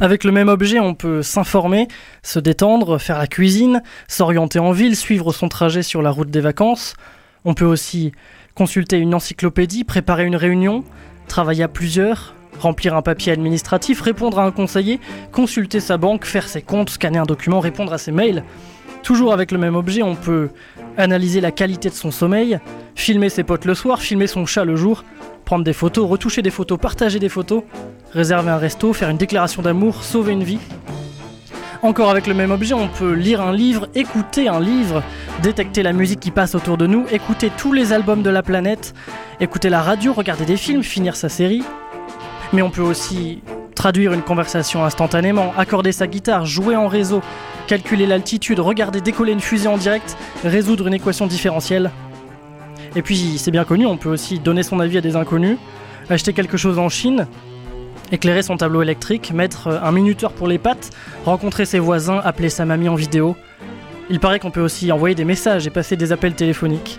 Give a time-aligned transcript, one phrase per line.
[0.00, 1.88] Avec le même objet, on peut s'informer,
[2.22, 6.40] se détendre, faire la cuisine, s'orienter en ville, suivre son trajet sur la route des
[6.40, 6.94] vacances.
[7.44, 8.12] On peut aussi
[8.54, 10.84] consulter une encyclopédie, préparer une réunion,
[11.26, 15.00] travailler à plusieurs, remplir un papier administratif, répondre à un conseiller,
[15.32, 18.44] consulter sa banque, faire ses comptes, scanner un document, répondre à ses mails.
[19.02, 20.50] Toujours avec le même objet, on peut
[20.96, 22.58] analyser la qualité de son sommeil,
[22.94, 25.04] filmer ses potes le soir, filmer son chat le jour,
[25.44, 27.62] prendre des photos, retoucher des photos, partager des photos,
[28.12, 30.58] réserver un resto, faire une déclaration d'amour, sauver une vie.
[31.82, 35.02] Encore avec le même objet, on peut lire un livre, écouter un livre,
[35.42, 38.94] détecter la musique qui passe autour de nous, écouter tous les albums de la planète,
[39.38, 41.62] écouter la radio, regarder des films, finir sa série.
[42.52, 43.42] Mais on peut aussi
[43.78, 47.22] traduire une conversation instantanément, accorder sa guitare, jouer en réseau,
[47.68, 51.92] calculer l'altitude, regarder décoller une fusée en direct, résoudre une équation différentielle.
[52.96, 55.58] Et puis, c'est bien connu, on peut aussi donner son avis à des inconnus,
[56.10, 57.28] acheter quelque chose en Chine,
[58.10, 60.90] éclairer son tableau électrique, mettre un minuteur pour les pattes,
[61.24, 63.36] rencontrer ses voisins, appeler sa mamie en vidéo.
[64.10, 66.98] Il paraît qu'on peut aussi envoyer des messages et passer des appels téléphoniques.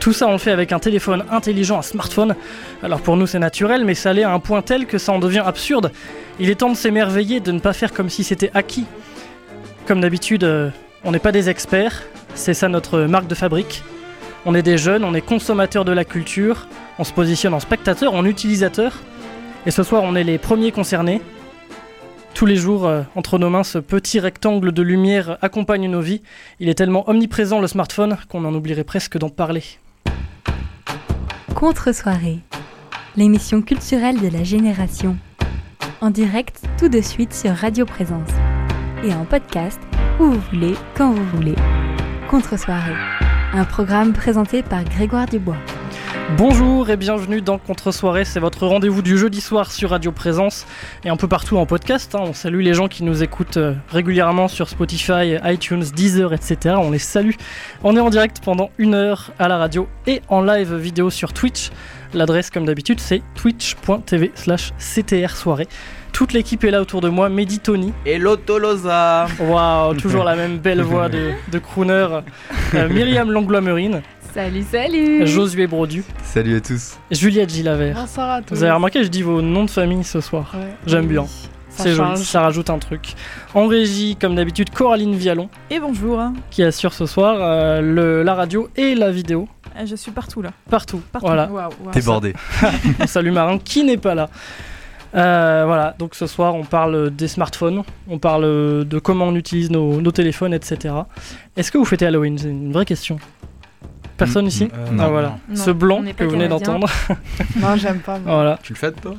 [0.00, 2.34] Tout ça on le fait avec un téléphone intelligent, un smartphone.
[2.82, 5.18] Alors pour nous c'est naturel, mais ça l'est à un point tel que ça en
[5.18, 5.92] devient absurde.
[6.38, 8.86] Il est temps de s'émerveiller, de ne pas faire comme si c'était acquis.
[9.86, 10.70] Comme d'habitude, euh,
[11.04, 12.02] on n'est pas des experts,
[12.34, 13.82] c'est ça notre marque de fabrique.
[14.46, 16.66] On est des jeunes, on est consommateurs de la culture,
[16.98, 18.94] on se positionne en spectateur, en utilisateur.
[19.66, 21.20] Et ce soir, on est les premiers concernés.
[22.32, 26.22] Tous les jours, euh, entre nos mains, ce petit rectangle de lumière accompagne nos vies.
[26.58, 29.62] Il est tellement omniprésent le smartphone qu'on en oublierait presque d'en parler.
[31.54, 32.38] Contre-soirée,
[33.16, 35.18] l'émission culturelle de la génération.
[36.00, 38.30] En direct tout de suite sur Radio Présence.
[39.04, 39.78] Et en podcast,
[40.18, 41.56] où vous voulez, quand vous voulez.
[42.30, 42.96] Contre-soirée,
[43.52, 45.58] un programme présenté par Grégoire Dubois.
[46.36, 50.66] Bonjour et bienvenue dans Contre-soirée, c'est votre rendez-vous du jeudi soir sur Radio Présence
[51.04, 52.14] et un peu partout en podcast.
[52.14, 52.20] hein.
[52.22, 56.76] On salue les gens qui nous écoutent euh, régulièrement sur Spotify, iTunes, Deezer, etc.
[56.78, 57.32] On les salue.
[57.84, 61.34] On est en direct pendant une heure à la radio et en live vidéo sur
[61.34, 61.70] Twitch.
[62.14, 65.68] L'adresse, comme d'habitude, c'est twitch.tv slash CTR soirée.
[66.12, 67.92] Toute l'équipe est là autour de moi, Mehdi Tony.
[68.06, 72.08] Hello Tolosa Waouh, toujours la même belle voix de, de crooner.
[72.74, 74.02] Euh, Myriam Langlois-Merine,
[74.34, 77.96] Salut, salut Josué Brodu, Salut à tous Juliette Gilavert.
[77.96, 78.54] Bonsoir à tous.
[78.54, 80.52] Vous avez remarqué, je dis vos noms de famille ce soir.
[80.54, 80.68] Ouais.
[80.86, 81.26] J'aime Oui, bien.
[81.70, 82.18] Ça C'est joli, change.
[82.20, 83.14] ça rajoute un truc.
[83.54, 86.20] En régie, comme d'habitude, Coraline Vialon, Et bonjour,
[86.50, 89.48] qui assure ce soir euh, le- la radio et la vidéo.
[89.76, 90.50] Ah, je suis partout là.
[90.68, 91.00] Partout.
[91.12, 91.26] Partout.
[91.26, 91.48] Voilà.
[91.50, 91.70] Waouh.
[91.92, 92.34] T'es bordé
[93.00, 94.30] On salue Marin qui n'est pas là.
[95.16, 98.44] Euh, voilà, donc ce soir on parle des smartphones, on parle
[98.86, 100.94] de comment on utilise nos, nos téléphones, etc.
[101.56, 102.38] Est-ce que vous fêtez Halloween?
[102.38, 103.18] C'est une vraie question.
[104.20, 105.08] Personne Mm, ici euh, Ah, non.
[105.10, 105.38] voilà.
[105.48, 106.86] Non, Ce blanc que vous venez d'entendre.
[107.60, 108.18] Non, j'aime pas.
[108.18, 108.34] moi.
[108.34, 108.58] voilà.
[108.62, 109.14] Tu le fêtes toi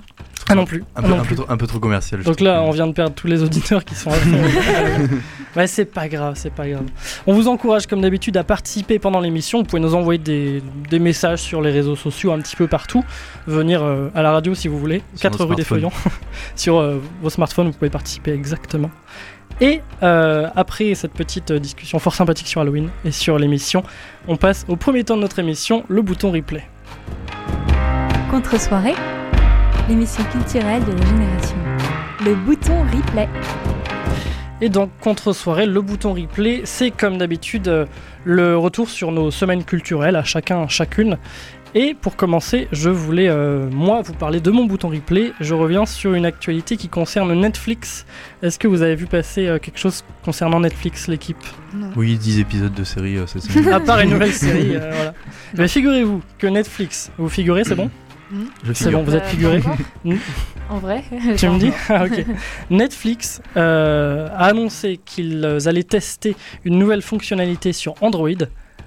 [0.49, 0.81] Ah non plus.
[0.81, 1.35] un Ah peu, non un, plus.
[1.35, 2.23] peu trop, un peu trop commercial.
[2.23, 4.37] Donc là, on vient de perdre tous les auditeurs qui sont à fond.
[5.57, 6.85] Ouais, c'est pas grave, c'est pas grave.
[7.27, 9.57] On vous encourage, comme d'habitude, à participer pendant l'émission.
[9.59, 13.03] Vous pouvez nous envoyer des, des messages sur les réseaux sociaux, un petit peu partout.
[13.47, 15.01] Venir euh, à la radio si vous voulez.
[15.15, 15.65] Sur 4 nos rue des.
[15.65, 15.91] Feuillants.
[16.55, 18.89] sur euh, vos smartphones, vous pouvez participer exactement.
[19.61, 23.83] Et euh, après cette petite euh, discussion fort sympathique sur Halloween et sur l'émission,
[24.27, 26.63] on passe au premier temps de notre émission, le bouton replay.
[28.31, 28.95] Contre-soirée,
[29.87, 31.57] l'émission culturelle de la génération.
[32.25, 33.29] Le bouton replay.
[34.61, 37.85] Et dans Contre-soirée, le bouton replay, c'est comme d'habitude euh,
[38.23, 41.19] le retour sur nos semaines culturelles, à chacun, chacune.
[41.73, 45.31] Et pour commencer, je voulais, euh, moi, vous parler de mon bouton replay.
[45.39, 48.05] Je reviens sur une actualité qui concerne Netflix.
[48.43, 51.37] Est-ce que vous avez vu passer euh, quelque chose concernant Netflix, l'équipe?
[51.95, 55.13] Oui, 10 épisodes de série, euh, ça c'est À part une nouvelle série, euh, voilà.
[55.57, 57.89] Mais figurez-vous que Netflix, vous figurez, c'est bon?
[58.63, 59.85] Je C'est bon, vous êtes figuré pas encore.
[60.05, 60.15] Mm.
[60.69, 61.03] En vrai
[61.37, 61.71] Tu me dis?
[61.89, 62.25] Ah, ok.
[62.69, 68.29] Netflix euh, a annoncé qu'ils allaient tester une nouvelle fonctionnalité sur Android.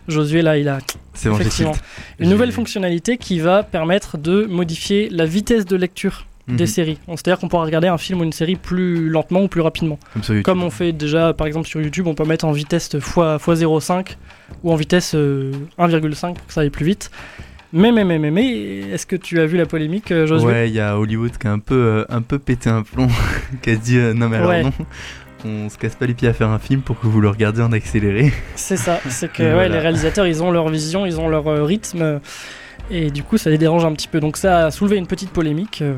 [0.08, 0.78] Josué, là, il a
[1.14, 1.84] C'est bon, j'ai effectivement tilt.
[2.20, 6.66] une nouvelle fonctionnalité qui va permettre de modifier la vitesse de lecture des Mhm.
[6.66, 6.98] séries.
[7.08, 9.98] C'est-à-dire qu'on pourra regarder un film ou une série plus lentement ou plus rapidement.
[10.12, 10.44] Comme sur YouTube.
[10.44, 13.16] Comme on fait déjà, par exemple, sur YouTube, on peut mettre en vitesse x, x
[13.16, 14.18] 0,5
[14.62, 17.10] ou en vitesse euh, 1,5 pour que ça aille plus vite.
[17.72, 20.46] Mais, mais, mais, mais, mais, est-ce que tu as vu la polémique, euh, Josué?
[20.46, 23.08] Ouais, il y a Hollywood qui a un peu, euh, un peu pété un plomb,
[23.62, 24.62] qui a dit euh, non mais alors Ouais.
[24.62, 24.72] non,
[25.44, 27.62] on se casse pas les pieds à faire un film pour que vous le regardiez
[27.62, 28.32] en accéléré.
[28.56, 29.68] C'est ça, c'est que Et ouais, voilà.
[29.68, 32.18] les réalisateurs, ils ont leur vision, ils ont leur euh, rythme, euh,
[32.90, 34.20] et du coup, ça les dérange un petit peu.
[34.20, 35.80] Donc ça a soulevé une petite polémique.
[35.82, 35.96] euh,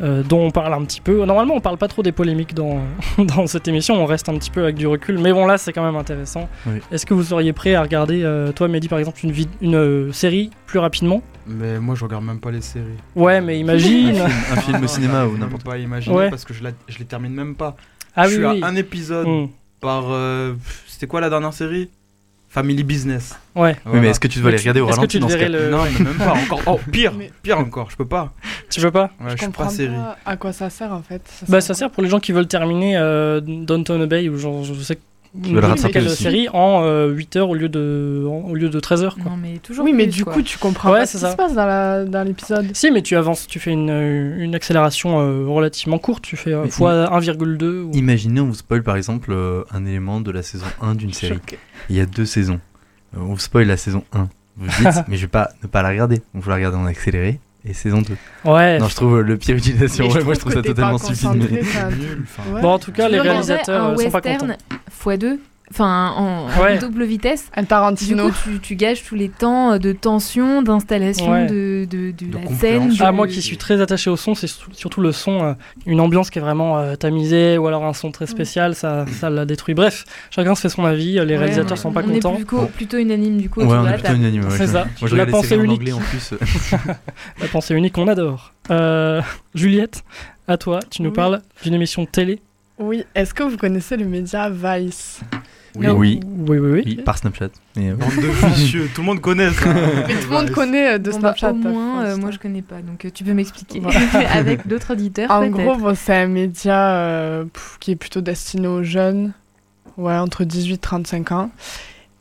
[0.00, 1.24] euh, dont on parle un petit peu.
[1.24, 2.78] Normalement, on parle pas trop des polémiques dans,
[3.18, 5.72] dans cette émission, on reste un petit peu avec du recul, mais bon, là, c'est
[5.72, 6.48] quand même intéressant.
[6.68, 6.74] Oui.
[6.92, 9.74] Est-ce que vous seriez prêt à regarder, euh, toi, Mehdi, par exemple, une, vid- une
[9.74, 11.20] euh, série plus rapidement?
[11.48, 12.84] Mais moi, je regarde même pas les séries.
[13.16, 14.12] Ouais, mais Un imagine.
[14.14, 15.72] film, un film au cinéma ou n'importe quoi.
[15.72, 16.30] pas imaginer Ouais.
[16.30, 17.74] parce que je, la- je les termine même pas.
[18.16, 18.62] Ah je oui, suis oui.
[18.62, 19.46] à un épisode Hmm.
[19.80, 20.04] par.
[20.10, 20.54] euh,
[20.86, 21.90] C'était quoi la dernière série?
[22.50, 23.38] Family Business.
[23.54, 23.76] Ouais.
[23.84, 25.34] Oui, mais est-ce que tu dois les regarder au est-ce que ralenti tu dans ce
[25.34, 25.58] devrais cas?
[25.58, 26.32] le- Non, mais même pas.
[26.44, 26.62] Encore.
[26.66, 27.90] Oh, pire, Mais- pire encore.
[27.90, 28.32] Je peux pas.
[28.70, 29.10] Tu veux pas?
[29.20, 29.92] Ouais, je je comprends pas série.
[30.24, 31.20] à quoi ça sert en fait.
[31.46, 34.72] Bah, ça sert pour les gens qui veulent terminer euh, Downton Abbey ou genre, je
[34.82, 35.00] sais que.
[35.42, 36.22] Tu veux le rattraper aussi.
[36.22, 39.30] série en 8 heures au lieu de, en- au lieu de 13 heures quoi.
[39.32, 39.84] Non, mais toujours.
[39.84, 40.32] Oui, mais plus, du quoi.
[40.34, 41.32] coup, tu comprends Ouais, pas c'est ce qui ça.
[41.32, 42.66] se passe dans la- dans l'épisode.
[42.74, 46.52] Si, mais tu avances, tu fais une, euh, une accélération euh, relativement courte, tu fais
[46.52, 47.82] euh, Mais fois 1,2.
[47.82, 51.12] ou- Imaginez, on vous spoil par exemple euh, un élément de la saison 1 d'une
[51.12, 51.34] série.
[51.34, 51.58] Choqué.
[51.90, 52.60] Il y a deux saisons.
[53.16, 54.28] Euh, on vous spoil la saison 1.
[54.56, 56.20] Vous dites, mais je vais pas ne pas la regarder.
[56.34, 57.38] Je vais la regarder en accéléré.
[57.64, 58.16] Et saison 2.
[58.50, 58.78] Ouais.
[58.78, 60.08] Non, je trouve le pire utilisation.
[60.08, 61.58] Ouais, moi je trouve ça totalement stupide.
[61.62, 62.52] enfin.
[62.52, 62.60] Ouais.
[62.62, 64.46] Bon, en tout cas, Tu les réalisateurs un euh, sont pas contents.
[64.46, 64.56] western
[65.18, 65.38] x2,
[65.70, 66.46] enfin en,
[66.80, 67.50] double vitesse.
[67.54, 68.28] Un Du Tarantino.
[68.28, 71.46] coup, tu, tu gages tous les temps euh, de tension, d'installation Ouais.
[71.46, 72.92] de, de, de De la scène.
[73.00, 75.52] Ah, de- moi qui suis très attaché au son, c'est surtout- le son, euh,
[75.86, 79.30] une ambiance qui est vraiment euh, tamisée ou alors un son très spécial, ça, ça
[79.30, 79.74] la détruit.
[79.74, 82.32] Bref, chacun se fait son avis, les Ouais, réalisateurs on- sont pas on contents.
[82.32, 82.66] est plutôt, Bon.
[82.66, 83.60] plutôt unanime du coup.
[83.60, 84.20] Ouais, autour on de est la plutôt table.
[84.20, 84.44] unanime.
[84.44, 84.86] ouais, C'est ça.
[85.00, 85.92] Moi La pensée en unique.
[85.94, 86.34] en plus.
[87.40, 88.52] La pensée unique, on adore.
[88.70, 89.22] Euh,
[89.54, 90.02] Juliette,
[90.46, 91.14] à toi, tu nous Oui.
[91.14, 92.40] parles d'une émission de télé
[92.78, 95.20] Oui, est-ce que vous connaissez le média Vice?
[95.78, 96.82] Oui, oui, Oui, oui, oui.
[96.86, 97.48] oui, par Snapchat.
[97.76, 98.88] Mais, euh, Bande de vicieux.
[98.94, 99.72] Tout le monde connaît ça.
[100.08, 101.50] Mais tout le monde connaît euh, de Bon, bah, Snapchat.
[101.52, 103.80] au moins, je euh, moi je connais pas, donc euh, tu peux m'expliquer.
[104.32, 107.44] Avec d'autres auditeurs En gros, bon, c'est un média euh,
[107.80, 109.32] qui est plutôt destiné aux jeunes,
[109.96, 111.50] ouais, entre 18 et 35 ans.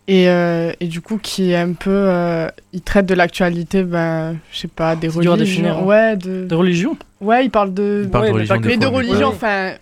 [0.09, 1.89] Et, euh, et du coup, qui est un peu.
[1.91, 5.35] euh, il traite de l'actualité, ben, je sais pas, des religions.
[5.35, 5.83] définir, hein.
[5.83, 6.95] Ouais, de, De religion?
[7.19, 8.03] Ouais, il parle de.
[8.05, 9.73] Il parle Ouais, de mais religion mais de religion, enfin.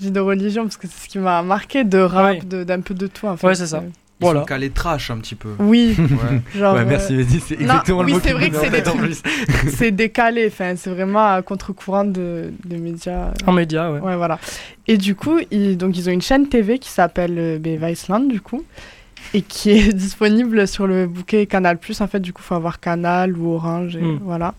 [0.00, 2.40] Je dis de religion parce que c'est ce qui m'a marqué, de rap, Ouais.
[2.44, 3.46] de- d'un peu de tout en fait.
[3.46, 3.78] Ouais, c'est ça.
[3.78, 3.88] Euh,
[4.20, 4.40] Ils Voilà.
[4.40, 5.50] sont calés trash un petit peu.
[5.60, 6.40] Oui, Ouais.
[6.58, 6.74] genre.
[6.74, 9.90] Ouais, euh, merci c'est non, exactement oui, le mot c'est vrai que c'est des c'est
[9.92, 13.32] décalé, enfin, c'est vraiment à contre-courant de, des médias.
[13.46, 14.00] En média, ouais.
[14.00, 14.40] Ouais, voilà.
[14.88, 18.40] Et du coup, ils, donc, ils ont une chaîne TV qui s'appelle euh, Viceland, du
[18.40, 18.64] coup,
[19.34, 21.78] et qui est disponible sur le bouquet Canal+.
[22.00, 24.18] En fait, du coup, il faut avoir Canal ou Orange, et Mm.
[24.24, 24.54] voilà.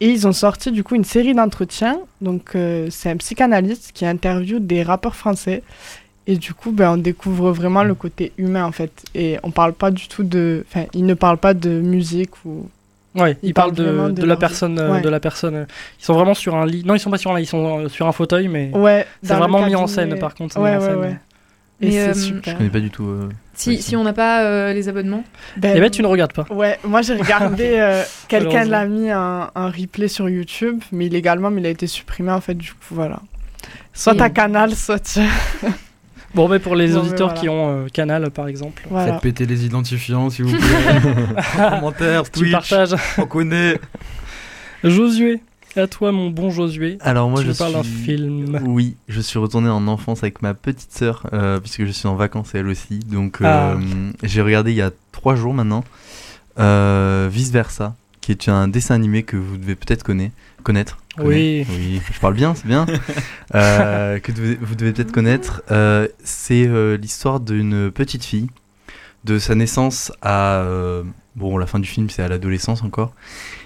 [0.00, 1.98] Et ils ont sorti, du coup, une série d'entretiens.
[2.20, 5.62] Donc, euh, c'est un psychanalyste qui interviewe des rappeurs français.
[6.26, 8.92] Et du coup, ben, on découvre vraiment le côté humain, en fait.
[9.14, 10.64] Et on parle pas du tout de...
[10.68, 12.68] Enfin, ils ne parlent pas de musique ou...
[13.16, 15.00] Ouais, ils Ils parlent de, de de la personne, euh, Ouais.
[15.00, 15.66] de la personne.
[15.98, 16.84] Ils sont vraiment sur un lit.
[16.84, 19.04] Non, ils sont pas sur un lit, ils sont euh, sur un fauteuil, mais Ouais,
[19.22, 20.16] c'est vraiment mis en scène.
[20.18, 20.96] Par contre, Ouais, en ouais, scène.
[20.98, 21.16] ouais.
[21.82, 22.52] Et c'est euh, super.
[22.52, 23.06] Je connais pas du tout.
[23.06, 25.24] euh, Si, on n'a pas euh, les abonnements.
[25.56, 26.46] Ben, Eh ben, tu ne regardes pas.
[26.50, 31.50] Ouais, moi j'ai regardé, euh, quelqu'un l'a mis un, un replay sur YouTube, mais illégalement,
[31.50, 33.20] mais il a été supprimé en fait, du coup, voilà.
[33.94, 35.20] Soit ta canal, soit tu...
[36.32, 37.40] Bon, mais pour les auditeurs voilà.
[37.40, 39.14] qui ont euh, Canal, par exemple, Voilà.
[39.14, 41.00] Faites péter les identifiants, s'il vous plaît.
[41.56, 42.94] Commentaires, tu Twitch, partages.
[43.18, 43.80] on connaît.
[44.84, 45.40] Josué,
[45.76, 46.98] à toi, mon bon Josué.
[47.00, 48.60] Alors moi tu je d'un suis- film.
[48.66, 52.16] Oui, je suis retourné en enfance avec ma petite sœur euh, puisque je suis en
[52.16, 52.98] vacances elle aussi.
[52.98, 53.72] Donc Ah.
[53.72, 55.84] euh, j'ai regardé il y a trois jours maintenant
[56.58, 60.34] euh, Vice Versa, qui est un dessin animé que vous devez peut-être connaître.
[60.62, 60.98] Connaître.
[61.18, 61.66] Oui.
[62.12, 62.86] je parle bien, c'est bien.
[63.52, 65.62] Que vous devez peut-être connaître.
[66.22, 66.68] C'est
[66.98, 68.48] l'histoire d'une petite fille,
[69.24, 70.64] de sa naissance à
[71.36, 73.12] bon la fin du film c'est à l'adolescence encore.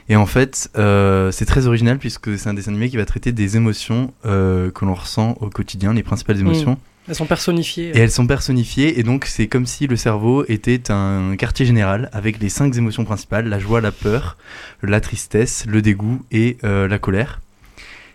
[0.08, 3.32] Et en fait, euh, c'est très original puisque c'est un dessin animé qui va traiter
[3.32, 6.78] des émotions euh, que l'on ressent au quotidien, les principales émotions.
[7.08, 7.90] Elles sont personnifiées.
[7.94, 12.09] Et elles sont personnifiées, et donc c'est comme si le cerveau était un quartier général
[12.12, 14.38] avec les cinq émotions principales la joie, la peur,
[14.83, 17.40] la tristesse, le dégoût et euh, la colère.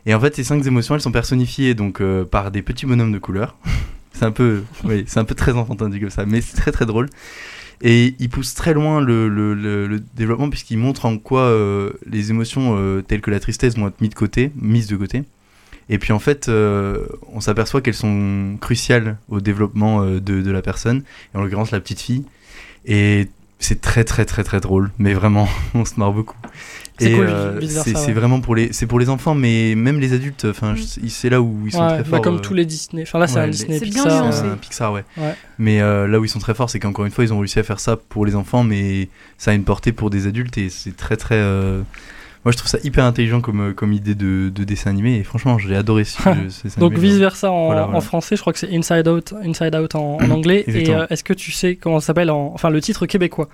[0.07, 2.01] Et en fait, ces cinq émotions, elles sont personnifiées donc
[2.31, 3.57] par des petits bonhommes de couleur.
[4.13, 6.71] c'est un peu, oui, c'est un peu très enfantin dit comme ça, mais c'est très
[6.71, 7.09] très drôle.
[7.81, 13.01] Et il pousse très loin le, développement puisqu'il montre en quoi euh, les émotions euh,
[13.01, 15.23] telles que la tristesse vont être mises de côté, mises de côté.
[15.87, 21.03] Et puis en fait, euh, on s'aperçoit qu'elles sont cruciales au développement de, la personne,
[21.33, 22.25] et en l'occurrence la petite fille.
[23.59, 26.37] C'est très très très très drôle, mais vraiment, on se marre beaucoup.
[27.01, 28.11] C'est cool, euh, c'est ouais.
[28.11, 30.45] vraiment pour les, c'est pour les enfants, mais même les adultes.
[30.49, 32.21] Enfin, je- c'est là où ils sont Ouais, très bah, forts.
[32.21, 33.03] comme euh, tous les Disney.
[33.03, 34.25] Enfin là, c'est ouais, un les- Disney C'est bien Pixar.
[34.45, 35.05] euh, Pixar, ouais.
[35.17, 35.33] Ouais.
[35.59, 37.57] Mais euh, là où ils sont très forts, c'est qu'encore une fois, ils ont réussi
[37.57, 40.69] à faire ça pour les enfants, mais ça a une portée pour des adultes et
[40.69, 41.37] c'est très très.
[42.49, 45.23] Moi, je trouve ça hyper intelligent comme, euh, comme idée de, de dessin animé et
[45.23, 46.17] franchement, j'ai adoré ce,
[46.49, 47.09] ce dessin Donc animé.
[47.09, 47.99] vice versa en, Voilà, voilà.
[47.99, 50.63] en français, je crois que c'est Inside Out, Inside Out en, en anglais.
[50.67, 52.51] Et euh, est-ce que tu sais comment ça s'appelle en...
[52.55, 53.49] Enfin le titre québécois?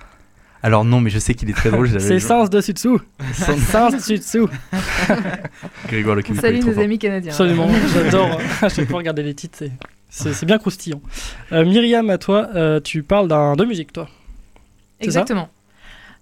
[0.62, 1.90] Alors non, mais je sais qu'il est très drôle.
[2.00, 2.98] C'est Sens dessus dessous.
[3.34, 4.48] Sens dessus dessous.
[5.88, 7.32] Grégoire Le Québécois, trop nos amis canadiens.
[7.32, 9.58] Absolument, j'adore à chaque fois regarder les titres,
[10.08, 11.02] c'est- bien croustillant.
[11.52, 14.08] Euh, Myriam, à toi, euh, tu parles d'un de musique, toi.
[15.00, 15.50] Exactement.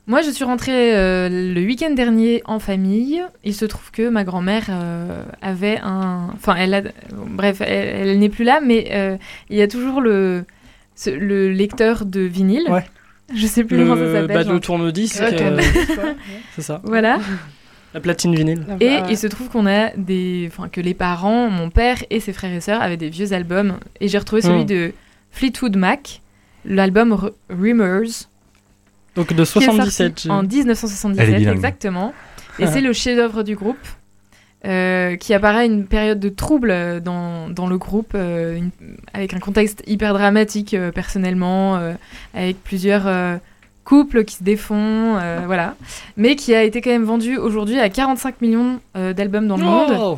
[0.06, 3.22] Moi, je suis rentrée euh, le week-end dernier en famille.
[3.42, 6.28] Il se trouve que ma grand-mère euh, avait un.
[6.34, 6.82] Enfin, elle a.
[7.14, 9.16] Bref, elle, elle n'est plus là, mais euh,
[9.48, 10.44] il y a toujours le,
[10.94, 12.66] ce- le lecteur de vinyle.
[12.68, 12.84] Ouais.
[13.34, 14.36] Je sais plus Le, comment ça s'appelle.
[14.36, 14.52] bah, genre.
[14.52, 15.60] le tourne-disque, Ouais, euh,
[16.54, 16.82] c'est ça.
[16.84, 17.18] Voilà.
[17.94, 18.66] La platine vinyle.
[18.68, 20.50] Ah, Et bah, il se trouve qu'on a des.
[20.52, 23.78] Enfin, que les parents, mon père et ses frères et sœurs avaient des vieux albums.
[24.02, 24.66] Et j'ai retrouvé celui Mm.
[24.66, 24.92] de
[25.30, 26.20] Fleetwood Mac,
[26.66, 28.28] l'album R- Rumors.
[29.16, 30.20] Donc de qui est sorti 77.
[30.24, 31.54] j'ai- en Elle est 1977, bilingue.
[31.54, 32.12] exactement.
[32.58, 33.76] Et c'est le chef-d'œuvre du groupe,
[34.64, 38.70] euh, qui apparaît à une période de trouble euh, dans, dans le groupe, euh, une-
[39.12, 41.92] avec un contexte hyper dramatique euh, personnellement, euh,
[42.34, 43.36] avec plusieurs euh,
[43.84, 45.74] couples qui se défont, euh, voilà.
[46.16, 49.64] Mais qui a été quand même vendu aujourd'hui à 45 millions euh, d'albums dans le
[49.64, 49.92] monde.
[49.98, 50.16] Oh,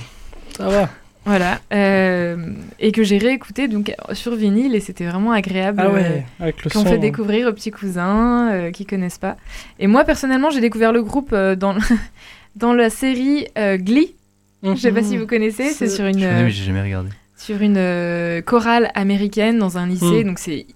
[0.56, 0.88] ça va.
[1.26, 1.60] Voilà.
[1.72, 2.36] euh,
[2.80, 5.80] et que j'ai réécouté donc sur vinyle et c'était vraiment agréable.
[5.82, 6.86] Ah euh, ouais, avec le qu'on son.
[6.86, 9.36] fait découvrir aux petits cousins euh, qui connaissent pas.
[9.80, 11.74] Et moi personnellement, j'ai découvert le groupe euh, dans
[12.56, 14.14] dans la série euh, Glee.
[14.62, 16.64] Je sais pas si vous connaissez, c'est C'est- sur Je une connais, euh, mais j'ai
[16.64, 17.10] jamais regardé.
[17.36, 20.28] sur une euh, chorale américaine dans un lycée, Mm.
[20.28, 20.66] donc c'est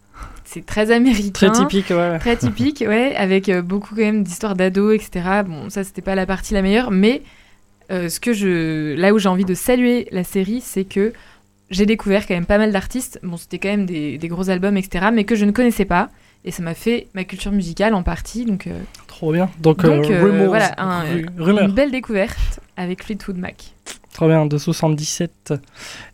[0.45, 1.30] c'est très américain.
[1.49, 2.19] Très typique, ouais.
[2.19, 5.42] Très typique, ouais, avec euh, beaucoup quand même d'histoires d'ados, etc.
[5.47, 7.23] Bon, ça c'était pas la partie la meilleure, mais
[7.90, 11.12] euh, ce que je, là où j'ai envie de saluer la série, c'est que
[11.70, 13.18] j'ai découvert quand même pas mal d'artistes.
[13.23, 16.09] Bon, c'était quand même des, des gros albums, etc., mais que je ne connaissais pas.
[16.44, 19.50] Et ça m'a fait ma culture musicale en partie, donc, euh, Trop bien.
[19.61, 23.73] Donc, Donc, euh, euh, Rumors, voilà, un- une belle découverte avec Fleetwood Mac.
[24.14, 25.52] Très bien, de 77.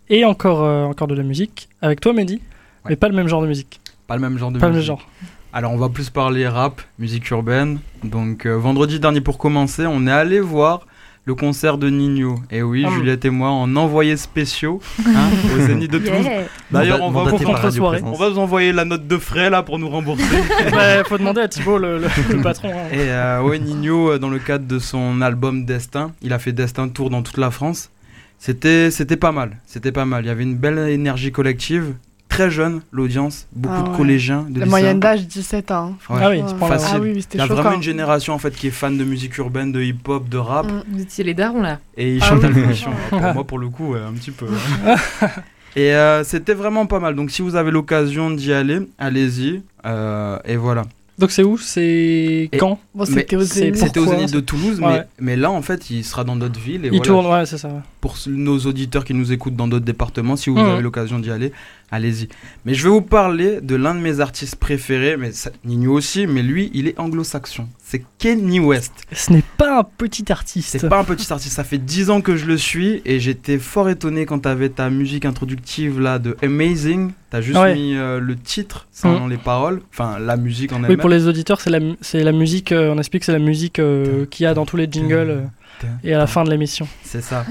[0.09, 1.69] Et encore, euh, encore de la musique.
[1.81, 2.91] Avec toi, Mehdi Ouais.
[2.91, 3.81] Mais pas le même genre de musique.
[4.07, 4.87] Pas le même genre de Pas le même musique.
[4.89, 5.09] genre.
[5.53, 7.79] Alors on va plus parler rap, musique urbaine.
[8.05, 10.87] Donc euh, vendredi dernier pour commencer, on est allé voir
[11.27, 12.37] le concert de Nino.
[12.51, 12.91] Et oui, Ah.
[12.91, 16.27] Juliette et moi en envoyés spéciaux hein, au Zénith de Toulouse.
[16.71, 17.99] D'ailleurs, on va, vous, par Radio soirée.
[17.99, 18.19] on Présence.
[18.21, 20.25] va vous envoyer la note de frais là pour nous rembourser.
[20.73, 22.71] bah, faut demander à Thibaut, le, le- le patron.
[22.71, 22.89] hein.
[22.93, 26.53] Et euh, ouais, Nino, euh, dans le cadre de son album Destin, il a fait
[26.53, 27.91] Destin Tour dans toute la France.
[28.39, 29.57] C'était, c'était pas mal.
[29.67, 30.25] C'était pas mal.
[30.25, 31.95] Il y avait une belle énergie collective.
[32.37, 33.47] Très jeune, l'audience.
[33.53, 33.97] Beaucoup Ah de ouais.
[33.97, 34.43] collégiens.
[34.43, 34.67] De La lycéens.
[34.71, 35.97] moyenne d'âge 17 ans.
[36.11, 36.17] Ouais.
[36.23, 36.45] Ah oui, Ouais.
[36.61, 36.89] la- Facile.
[36.93, 37.63] Ah oui, oui, Il y a choquant.
[37.63, 40.67] vraiment une génération en fait qui est fan de musique urbaine, de hip-hop, de rap.
[40.67, 40.83] Mm.
[40.93, 41.79] Vous étiez les darons là.
[41.97, 42.55] Et il Ah chante à oui.
[42.55, 42.91] l'émission.
[43.11, 44.47] Pour moi, pour le coup, ouais, un petit peu.
[45.77, 47.15] et euh, c'était vraiment pas mal.
[47.15, 49.63] Donc, si vous avez l'occasion d'y aller, allez-y.
[49.85, 50.83] Euh, et voilà.
[51.19, 51.57] Donc c'est où?
[51.57, 52.79] C'est quand?
[52.95, 54.33] Bon, c'était aux Zénith.
[54.35, 54.99] De Toulouse, Ouais.
[54.99, 56.85] mais, mais là, en fait, il sera dans d'autres villes.
[56.85, 57.05] Et Il voilà.
[57.05, 57.71] tourne, ouais, c'est ça.
[58.03, 60.67] Pour nos auditeurs qui nous écoutent dans d'autres départements, si vous Mhm.
[60.73, 61.53] avez l'occasion d'y aller,
[61.91, 62.29] allez-y.
[62.65, 66.27] Mais je vais vous parler de l'un de mes artistes préférés, mais ça- Nino aussi,
[66.27, 67.69] mais lui, il est anglo-saxon.
[67.85, 68.93] C'est Kenny West.
[69.13, 70.77] Ce n'est pas un petit artiste.
[70.79, 73.59] C'est pas un petit artiste, ça fait 10 ans que je le suis et j'étais
[73.59, 77.13] fort étonné quand t'avais ta musique introductive là de Amazing.
[77.31, 77.75] T'as juste Ouais.
[77.75, 79.31] mis euh, le titre sans Mhm.
[79.31, 80.99] les paroles, enfin la musique en Oui, elle-même.
[80.99, 83.79] pour les auditeurs, c'est la, mu- c'est la musique, euh, on explique, c'est la musique
[83.79, 86.89] euh, qu'il y a dans tous les jingles euh, et à la fin de l'émission.
[87.05, 87.45] C'est ça.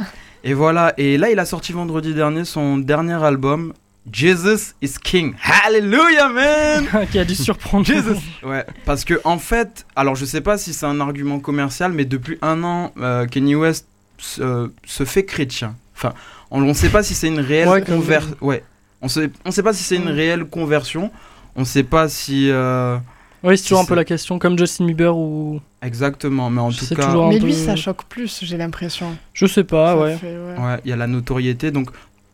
[0.44, 3.74] Et voilà, et là il a sorti vendredi dernier son dernier album,
[4.12, 5.34] Jesus is King.
[5.42, 7.86] Hallelujah man qui a dû surprendre.
[7.86, 11.92] Jesus Ouais, parce que en fait, alors je sais pas si c'est un argument commercial,
[11.92, 15.76] mais depuis un an, euh, Kanye West se, se fait chrétien.
[15.96, 16.14] Enfin,
[16.52, 18.36] on ne sait pas si c'est une réelle Ouais, conversion.
[18.42, 18.64] Ouais,
[19.02, 21.12] on sait, on sait pas si c'est une réelle conversion.
[21.56, 22.98] On sait pas si euh,
[23.42, 25.62] Oui, c'est toujours un peu la question, comme Justin Bieber ou.
[25.82, 29.18] exactement, mais en Je tout cas, Mais peu- lui, ça choque plus, j'ai l'impression.
[29.34, 30.18] Je sais pas, Ça ouais.
[30.18, 30.60] fait, ouais.
[30.64, 31.72] ouais, il y a la notoriété.
[31.72, 31.90] Donc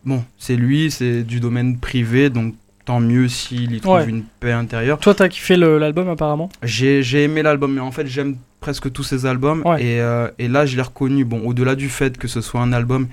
[0.05, 2.55] bon, c'est lui, c'est du domaine privé, donc
[2.86, 4.10] tant mieux s'il y trouve Ouais.
[4.10, 4.98] une paix intérieure.
[5.00, 6.50] Toi, t'as kiffé l'album apparemment?
[6.63, 9.62] J'ai aimé l'album, mais en fait j'aime presque tous ses albums.
[9.65, 9.84] Ouais.
[9.84, 12.74] Et, euh, et là je l'ai reconnu, bon, au-delà du fait que ce soit un
[12.74, 13.08] album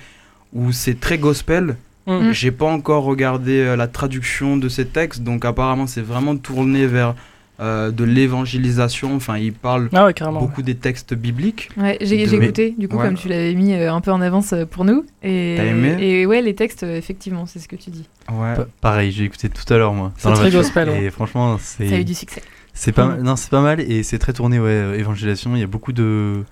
[0.52, 1.76] où c'est très gospel,
[2.06, 2.32] Mm.
[2.32, 6.86] j'ai pas encore regardé euh, la traduction de ces textes, donc apparemment c'est vraiment tourné
[6.86, 7.14] vers
[7.60, 11.70] euh, de l'évangélisation, enfin il parle Ah ouais, beaucoup des textes bibliques.
[11.76, 13.06] Ouais, j'ai De- écouté, du coup, Ouais.
[13.06, 15.04] comme tu l'avais mis euh, un peu en avance euh, pour nous.
[15.22, 15.96] Et, T'as aimé?
[16.00, 18.08] Et ouais, les textes, euh, effectivement, c'est ce que tu dis.
[18.30, 18.54] Ouais.
[18.54, 20.12] Pa- Pareil, j'ai écouté tout à l'heure moi.
[20.16, 21.04] C'est très gospel, ouais.
[21.04, 22.42] Et franchement, Ça a eu c'est du succès.
[22.74, 23.22] c'est pas mal.
[23.22, 25.56] Non, c'est pas mal et c'est très tourné ouais, euh, évangélisation.
[25.56, 26.44] Il y a beaucoup de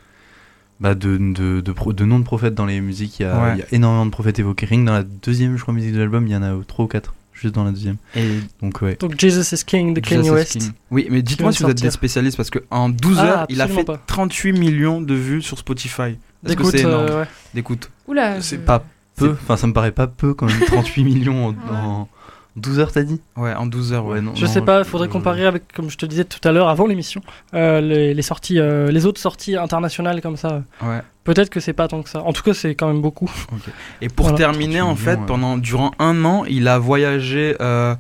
[0.81, 3.21] bah, de, de, de, pro- de noms de prophètes dans les musiques.
[3.21, 3.53] Il y, a, Ouais.
[3.55, 4.67] il y a énormément de prophètes évoqués.
[4.67, 6.89] Que dans la deuxième, je crois, musique de l'album, il y en a trois ou
[6.89, 7.15] quatre.
[7.41, 7.97] Juste dans la deuxième.
[8.15, 8.97] Et Donc ouais.
[8.99, 10.53] Donc Jesus is King de Kanye West.
[10.59, 10.71] King.
[10.91, 13.69] Oui, mais dites-moi si vous êtes des spécialistes parce qu'en 12 Ah, heures, il a
[13.69, 14.01] fait pas.
[14.07, 16.17] 38 millions de vues sur Spotify.
[16.47, 17.29] Est-ce que c'est énorme euh, ouais.
[17.55, 17.91] D'écoute.
[18.09, 18.85] Oula, C'est pas
[19.17, 19.33] peu.
[19.33, 20.61] Enfin, ça me paraît pas peu quand même.
[20.67, 22.09] 38 millions en, en,
[22.57, 23.21] 12 heures, t'as dit?
[23.37, 24.21] Ouais, en 12 heures, ouais.
[24.23, 24.35] Non.
[24.35, 26.87] Je sais pas, il faudrait comparer avec, comme je te disais tout à l'heure, avant
[26.87, 27.21] l'émission,
[27.55, 30.63] euh, les, les sorties, euh, les autres sorties internationales comme ça.
[30.83, 31.01] Ouais.
[31.25, 32.23] Peut-être que c'est pas tant que ça.
[32.23, 33.31] En tout cas, c'est quand même beaucoup.
[34.01, 34.39] Et pour Voilà.
[34.39, 35.27] terminer, en 38 fait, ouais.
[35.27, 37.95] pendant durant un an, il a voyagé, euh,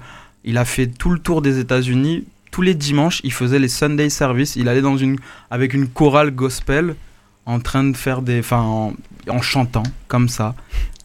[0.44, 2.24] il a fait tout le tour des États-Unis.
[2.50, 4.56] Tous les dimanches, il faisait les Sunday services.
[4.56, 5.16] Il allait dans une
[5.50, 6.94] avec une chorale gospel,
[7.44, 8.92] en train de faire des, enfin, en,
[9.28, 10.54] en chantant comme ça.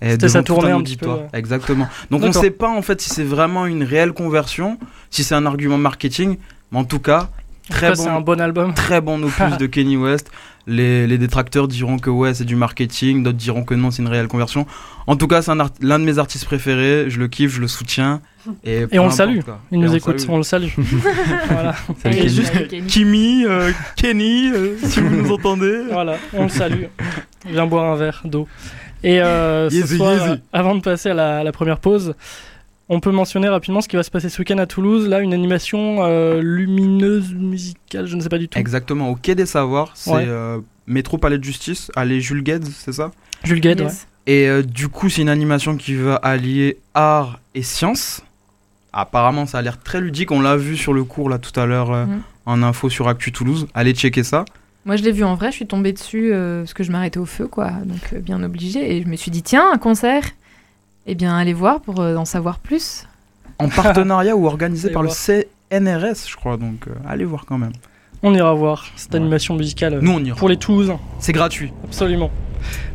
[0.01, 1.09] Et C'était sa tournée un petit peu.
[1.33, 1.87] Exactement.
[2.09, 2.41] Donc on D'accord.
[2.41, 4.77] sait pas en fait si c'est vraiment une réelle conversion,
[5.11, 6.37] si c'est un argument marketing,
[6.71, 7.25] mais en tout cas, En
[7.67, 8.73] tout très cas, bon, c'est un bon album.
[8.73, 10.31] très bon opus de Kenny West.
[10.67, 14.07] Les, les détracteurs diront que ouais, c'est du marketing, d'autres diront que non, c'est une
[14.07, 14.67] réelle conversion.
[15.07, 17.61] En tout cas, c'est un art- l'un de mes artistes préférés, je le kiffe, je
[17.61, 18.21] le soutiens.
[18.63, 19.39] Et, on le salue.
[19.43, 19.59] quoi.
[19.71, 20.29] Il Et nous on écoute, salue.
[20.31, 20.67] on le salue.
[21.49, 21.75] voilà.
[22.03, 22.29] Salut, Et Kenny.
[22.29, 22.87] juste- Avec Kenny.
[22.87, 25.81] Kimi, euh, Kenny, euh, si vous nous entendez.
[25.91, 26.83] Voilà, on le salue.
[27.47, 28.47] Viens boire un verre d'eau.
[29.03, 30.29] Et euh, ce Easy, soir, easy.
[30.31, 32.13] euh, avant de passer à la, à la première pause,
[32.89, 35.07] on peut mentionner rapidement ce qui va se passer ce week-end à Toulouse.
[35.07, 38.59] Là, une animation euh, lumineuse, musicale, je ne sais pas du tout.
[38.59, 40.25] Exactement, au Quai des Savoirs, c'est Ouais.
[40.27, 43.11] euh, Métro Palais de Justice, allez Jules Guedes, c'est ça?
[43.43, 43.85] Jules Gued, ouais.
[43.87, 44.07] Yes.
[44.27, 48.21] Et euh, du coup, c'est une animation qui va allier art et science.
[48.93, 50.31] Apparemment, ça a l'air très ludique.
[50.31, 52.21] On l'a vu sur le cours là tout à l'heure euh, Mhm.
[52.45, 53.67] en info sur Actu Toulouse.
[53.73, 54.43] Allez checker ça.
[54.85, 57.19] Moi, je l'ai vu en vrai, je suis tombée dessus euh, parce que je m'arrêtais
[57.19, 57.69] au feu, quoi.
[57.85, 58.95] Donc, euh, bien obligée.
[58.97, 60.23] Et je me suis dit, tiens, un concert
[61.05, 63.05] Eh bien, allez voir pour euh, en savoir plus.
[63.59, 65.09] En partenariat ou organisé Allez par le.
[65.09, 66.57] CNRS, je crois.
[66.57, 67.73] Donc, euh, allez voir quand même.
[68.23, 69.17] On ira voir cette Ouais.
[69.19, 70.35] animation musicale euh, Nous, on ira.
[70.35, 70.99] pour les Toulousains.
[71.19, 71.71] C'est gratuit.
[71.83, 72.31] Absolument.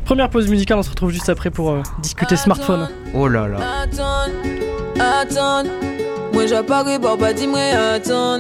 [0.04, 2.88] Première pause musicale, on se retrouve juste après pour euh, discuter smartphone.
[3.14, 3.58] Oh là là.
[3.82, 4.30] Attends,
[5.00, 5.68] attends.
[6.32, 7.58] Moi j'apparais, papa dis moi
[7.94, 8.38] attends.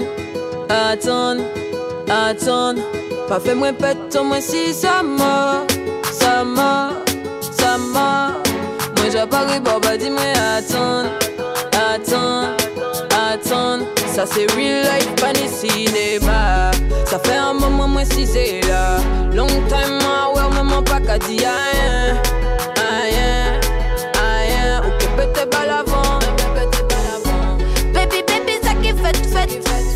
[2.08, 2.76] Attends.
[3.28, 5.64] Pas fait moi pète, moi si ça m'a.
[6.12, 6.90] Ça m'a,
[7.58, 8.34] ça m'a.
[8.96, 10.22] Moi j'apparais, papa dis moi
[10.56, 11.04] attends.
[11.72, 12.54] Attends,
[13.10, 13.84] attends.
[14.06, 16.70] Ça c'est real life, pas ni cinéma.
[17.04, 18.98] Ça fait un moment, moi si c'est là.
[19.34, 22.14] Long time, moi, ouais, maman pas qu'à dire rien.
[22.76, 23.60] Rien,
[24.14, 24.80] rien.
[24.80, 26.18] Ok, pété pas l'avant.
[27.92, 29.95] Baby, baby, ça qui fait fête.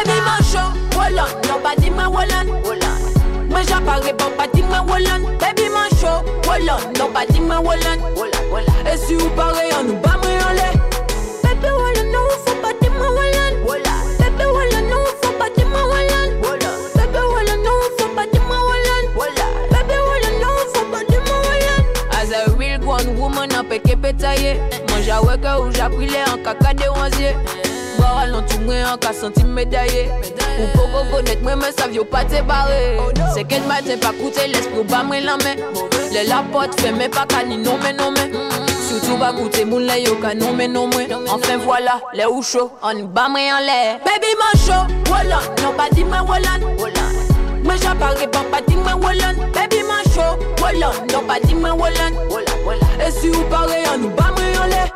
[1.31, 1.47] Wallon.
[1.47, 1.89] Non, pas dis
[3.49, 5.21] moi j'apparais pas pas moi Wallan.
[5.39, 6.79] Baby, mon show, Wallon.
[6.97, 7.99] Non, pas dis moi Wallon.
[8.91, 10.73] Et si vous pareil on nous bat moi en l'air.
[11.43, 13.53] Baby, Wallon, non, faut pas dire moi Wallon.
[14.19, 16.31] Baby, Wallon, non, faut pas dire moi Wallon.
[16.95, 19.03] Baby, Wallon, non, faut pas dire Wallon.
[19.71, 21.81] Baby, Wallon, non, faut pas dire Wallon.
[22.11, 24.59] As a real grown woman, un péché pétaillé.
[24.89, 27.35] Moi j'avoue que où j'appris en caca de onzier.
[28.01, 30.09] Boire l'on tout moi en cas senti médaillé.
[30.59, 32.97] Ou connaître moi, mais ça vient pas te barrer.
[33.33, 35.55] C'est qu'elle m'a pas coûté l'esprit, pas moi la main.
[36.11, 38.31] Les la porte fermée, pas qu'à ni non mais non mais.
[38.87, 40.69] Surtout pas coûter moun la yo ka non mais.
[41.29, 43.99] Enfin voilà, les ou chaud, on bat moi en l'air.
[44.05, 45.41] Baby, mon show, Wallon.
[45.63, 46.59] Non, pas dis moi Wallon.
[47.63, 49.35] Moi j'apparais pas, pas dis moi Wallan.
[49.53, 50.91] Baby, mon show, Wallon.
[51.13, 52.13] Non, pas dis moi Wallon.
[53.05, 54.89] Et si vous pareil, on nous bat moi en l'air.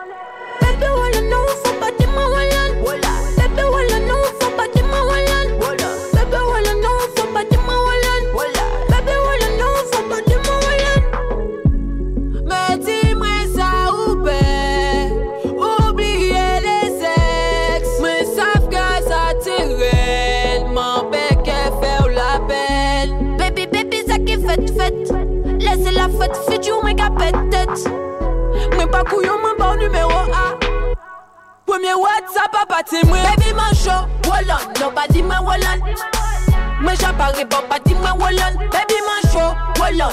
[29.60, 30.10] Mon numéro
[31.66, 31.94] Premier
[32.52, 34.56] papa moi Baby, mon show, Wallon.
[35.10, 35.84] Dis moi Wallon.
[36.82, 40.10] Mais j'apparais pas dis moi Wallan Baby, mon show, Wallon.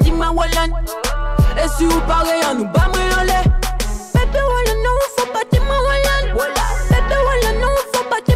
[0.00, 0.74] Dis moi Wallon.
[1.62, 3.24] Et si vous pareil, on nous bat moi
[4.14, 6.34] Baby, Wallon, non, faut pas dire moi Wallon.
[6.90, 8.33] Baby, Wallon, non, faut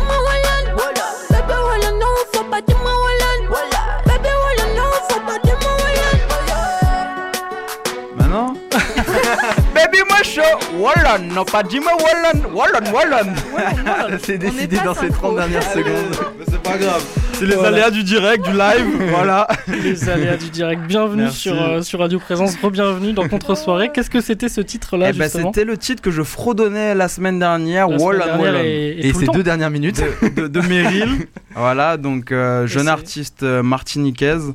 [10.75, 11.19] Voilà.
[11.19, 14.19] Wallon, non pas dis-moi Wallon, Wallon, Wallon.
[14.23, 15.29] C'est décidé dans ces synchro.
[15.29, 15.95] 30 dernières secondes.
[16.39, 17.03] Mais c'est pas grave.
[17.33, 17.69] C'est les Voilà.
[17.77, 19.47] aléas du direct, du live, voilà.
[19.83, 20.83] Les aléas du direct.
[20.87, 21.39] Bienvenue Merci.
[21.41, 23.91] sur, euh, sur Radio Présence, re-bienvenue dans Contre-soirée.
[23.93, 27.39] Qu'est-ce que c'était ce titre-là, Eh ben, c'était le titre que je fredonnais la semaine
[27.39, 28.65] dernière, La semaine Wallon, dernière Wallon.
[28.65, 30.01] et, et Et ces deux dernières minutes.
[30.23, 31.27] de, de, de Meryl.
[31.55, 34.53] voilà, donc euh, jeune artiste euh, martiniquaise.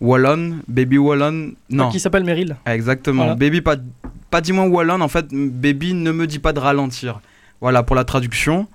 [0.00, 1.52] Wallon, Baby Wallon.
[1.70, 2.56] Non, Qui s'appelle Meryl.
[2.66, 3.22] exactement.
[3.22, 3.34] Voilà.
[3.36, 3.76] Baby, pas,
[4.32, 7.20] pas dis-moi Wallon, en fait, Baby ne me dit pas de ralentir.
[7.60, 8.66] Voilà pour la traduction.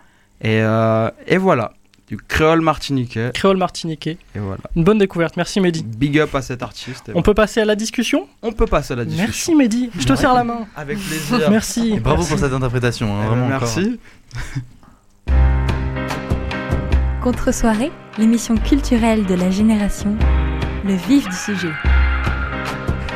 [0.42, 1.74] Et, euh, et voilà,
[2.08, 3.32] du créole martiniquais.
[3.34, 4.18] Créole martiniquais.
[4.36, 4.62] Et voilà.
[4.76, 5.36] Une bonne découverte.
[5.36, 5.84] Merci, Mehdi.
[5.84, 7.06] Big up à cet artiste.
[7.08, 7.24] On voilà.
[7.24, 8.28] peut passer à la discussion?
[8.44, 9.26] On peut passer à la discussion.
[9.26, 9.90] Merci, Mehdi.
[10.00, 10.68] Je te serre la main.
[10.76, 11.50] Avec plaisir.
[11.50, 11.94] Merci.
[11.96, 12.30] Et bravo Merci.
[12.32, 13.08] pour cette interprétation.
[13.14, 14.00] hein, Eh ben, vraiment merci.
[17.24, 20.16] Contre-soirée, l'émission culturelle de la génération,
[20.86, 21.72] le vif du sujet.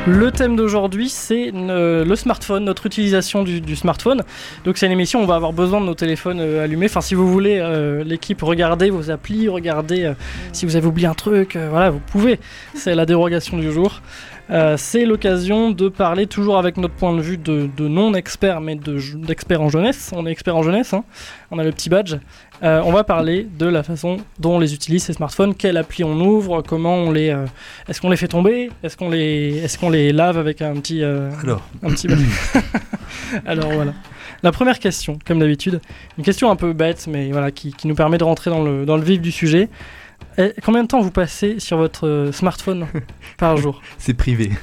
[0.04, 4.22] Le thème d'aujourd'hui, c'est euh, le smartphone, notre utilisation du, smartphone.
[4.64, 6.86] Donc c'est une émission, où on va avoir besoin de nos téléphones euh, allumés.
[6.86, 10.12] Enfin, si vous voulez, euh, l'équipe, regardez vos applis, regardez
[10.52, 12.40] si vous avez oublié un truc, voilà, vous pouvez.
[12.74, 14.02] C'est la dérogation du jour.
[14.52, 18.74] Euh, c'est l'occasion de parler toujours avec notre point de vue de, de non-expert, mais
[18.76, 20.12] de- d'expert en jeunesse.
[20.14, 21.04] On est expert en jeunesse, hein.
[21.50, 22.16] on a le petit badge.
[22.62, 26.04] Euh, on va parler de la façon dont on les utilise ces smartphones, quelle appli
[26.04, 27.46] on ouvre, comment on les, euh,
[27.88, 31.02] est-ce qu'on les fait tomber, est-ce qu'on les, est-ce qu'on les lave avec un petit,
[31.02, 32.06] Alors, un petit.
[33.46, 33.94] Alors voilà.
[34.42, 35.80] La première question, comme d'habitude,
[36.18, 38.84] une question un peu bête, mais voilà, qui, qui nous permet de rentrer dans le,
[38.84, 39.68] dans le vif du sujet.
[40.38, 42.86] Eh, combien de temps vous passez sur votre euh, smartphone
[43.38, 43.82] par jour?
[43.98, 44.50] C'est privé.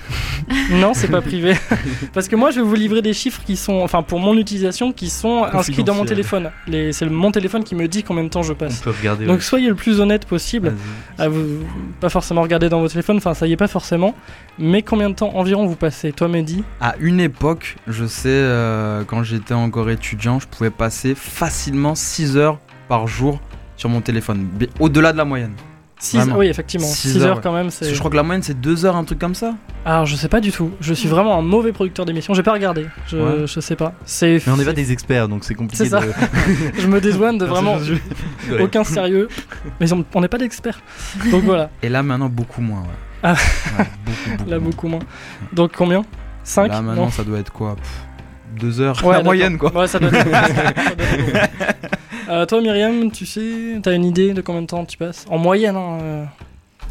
[0.71, 1.53] Non, c'est pas privé.
[2.13, 4.91] Parce que moi, je vais vous livrer des chiffres qui sont, enfin, pour mon utilisation,
[4.93, 6.49] qui sont inscrits dans mon téléphone.
[6.91, 8.79] C'est mon téléphone qui me dit combien de temps je On passe.
[8.79, 9.25] peut regarder.
[9.25, 9.41] Donc ouais.
[9.41, 10.73] soyez le plus honnête possible.
[11.19, 11.65] Ah, vous,
[11.99, 14.15] pas forcément regarder dans votre téléphone, enfin ça y est pas forcément.
[14.58, 16.13] Mais combien de temps environ vous passez?
[16.13, 16.63] Toi Mehdi?
[16.82, 22.38] À une époque, je sais, euh, quand j'étais encore étudiant, je pouvais passer facilement 6
[22.38, 23.39] heures par jour
[23.80, 24.48] sur mon téléphone.
[24.80, 25.54] Au-delà de la moyenne.
[26.02, 26.38] 6 Vraiment.
[26.38, 27.42] Oui effectivement, Six 6 heures, heures, ouais.
[27.44, 27.88] quand même Parce c'est...
[27.89, 29.56] que je crois que la moyenne c'est 2 heures, un truc comme ça.
[29.84, 32.54] Alors je sais pas du tout, je suis vraiment un mauvais producteur d'émissions, j'ai pas
[32.54, 33.48] regardé, je, Ouais.
[33.48, 33.92] je sais pas.
[34.06, 35.84] C'est, Mais on n'est pas des experts, donc c'est compliqué.
[35.84, 36.00] C'est ça.
[36.00, 36.13] de-
[36.80, 38.62] Je me dédouane de vraiment Ouais.
[38.62, 39.28] aucun sérieux,
[39.82, 40.80] mais on n'est pas d'experts.
[41.32, 42.80] Donc voilà, Et là maintenant beaucoup moins.
[42.80, 42.86] Ouais.
[43.24, 43.34] Ah.
[43.78, 44.50] Ouais, beaucoup, beaucoup.
[44.50, 45.00] là beaucoup moins.
[45.52, 46.06] Donc combien?
[46.46, 47.76] 5 Là maintenant Non ça doit être quoi?
[48.58, 49.74] 2 heures, Ouais, la moyenne quoi.
[49.76, 50.18] Ouais, ça doit être.
[50.32, 51.89] ça doit être bon.
[52.30, 55.26] Euh, toi Myriam, tu sais, t'as une idée de combien de temps tu passes?
[55.30, 56.26] En moyenne, hein, euh,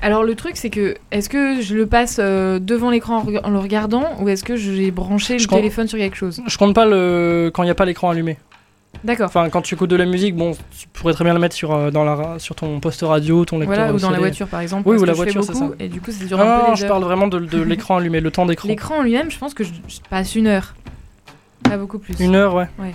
[0.03, 3.59] Alors le truc c'est que est-ce que je le passe euh, devant l'écran en, le
[3.59, 5.59] regardant ou est-ce que j'ai branché le Je comprends.
[5.59, 6.43] téléphone sur quelque chose?
[6.47, 8.37] Je compte pas le quand il n'y a pas l'écran allumé.
[9.05, 9.27] D'accord.
[9.27, 11.73] Enfin, quand tu écoutes de la musique, bon, tu pourrais très bien le mettre sur,
[11.73, 13.77] euh, dans la, sur ton poste radio, ton lecteur.
[13.77, 14.89] Voilà, ou dans la voiture par exemple.
[14.89, 15.71] Oui, parce ou la je voiture, c'est ça.
[15.79, 16.89] Et du coup, dure Non, je heures.
[16.89, 18.67] parle vraiment de, de l'écran allumé, le temps d'écran.
[18.67, 20.75] L'écran en lui-même, je pense que je, je passe une heure.
[21.63, 22.15] Pas beaucoup plus.
[22.19, 22.67] Une heure, ouais.
[22.79, 22.95] Ouais.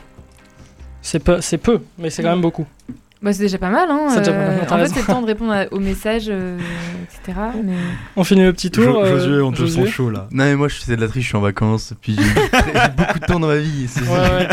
[1.03, 2.65] C'est peu, c'est peu, mais c'est quand même beaucoup.
[3.21, 4.07] Bah, c'est déjà pas mal, hein.
[4.09, 6.25] C'est déjà pas mal, euh, en fait, c'est le temps de répondre à- aux messages,
[6.27, 6.57] euh,
[7.05, 7.39] etc.
[7.63, 7.75] Mais...
[8.17, 8.97] On finit le petit tour.
[9.01, 10.27] euh, Josué chaud là.
[10.31, 13.19] Non, mais moi, je faisais de la triche, je suis en vacances, puis j'ai beaucoup
[13.19, 13.87] de temps dans ma vie.
[13.87, 14.47] c'est- Ouais, ouais.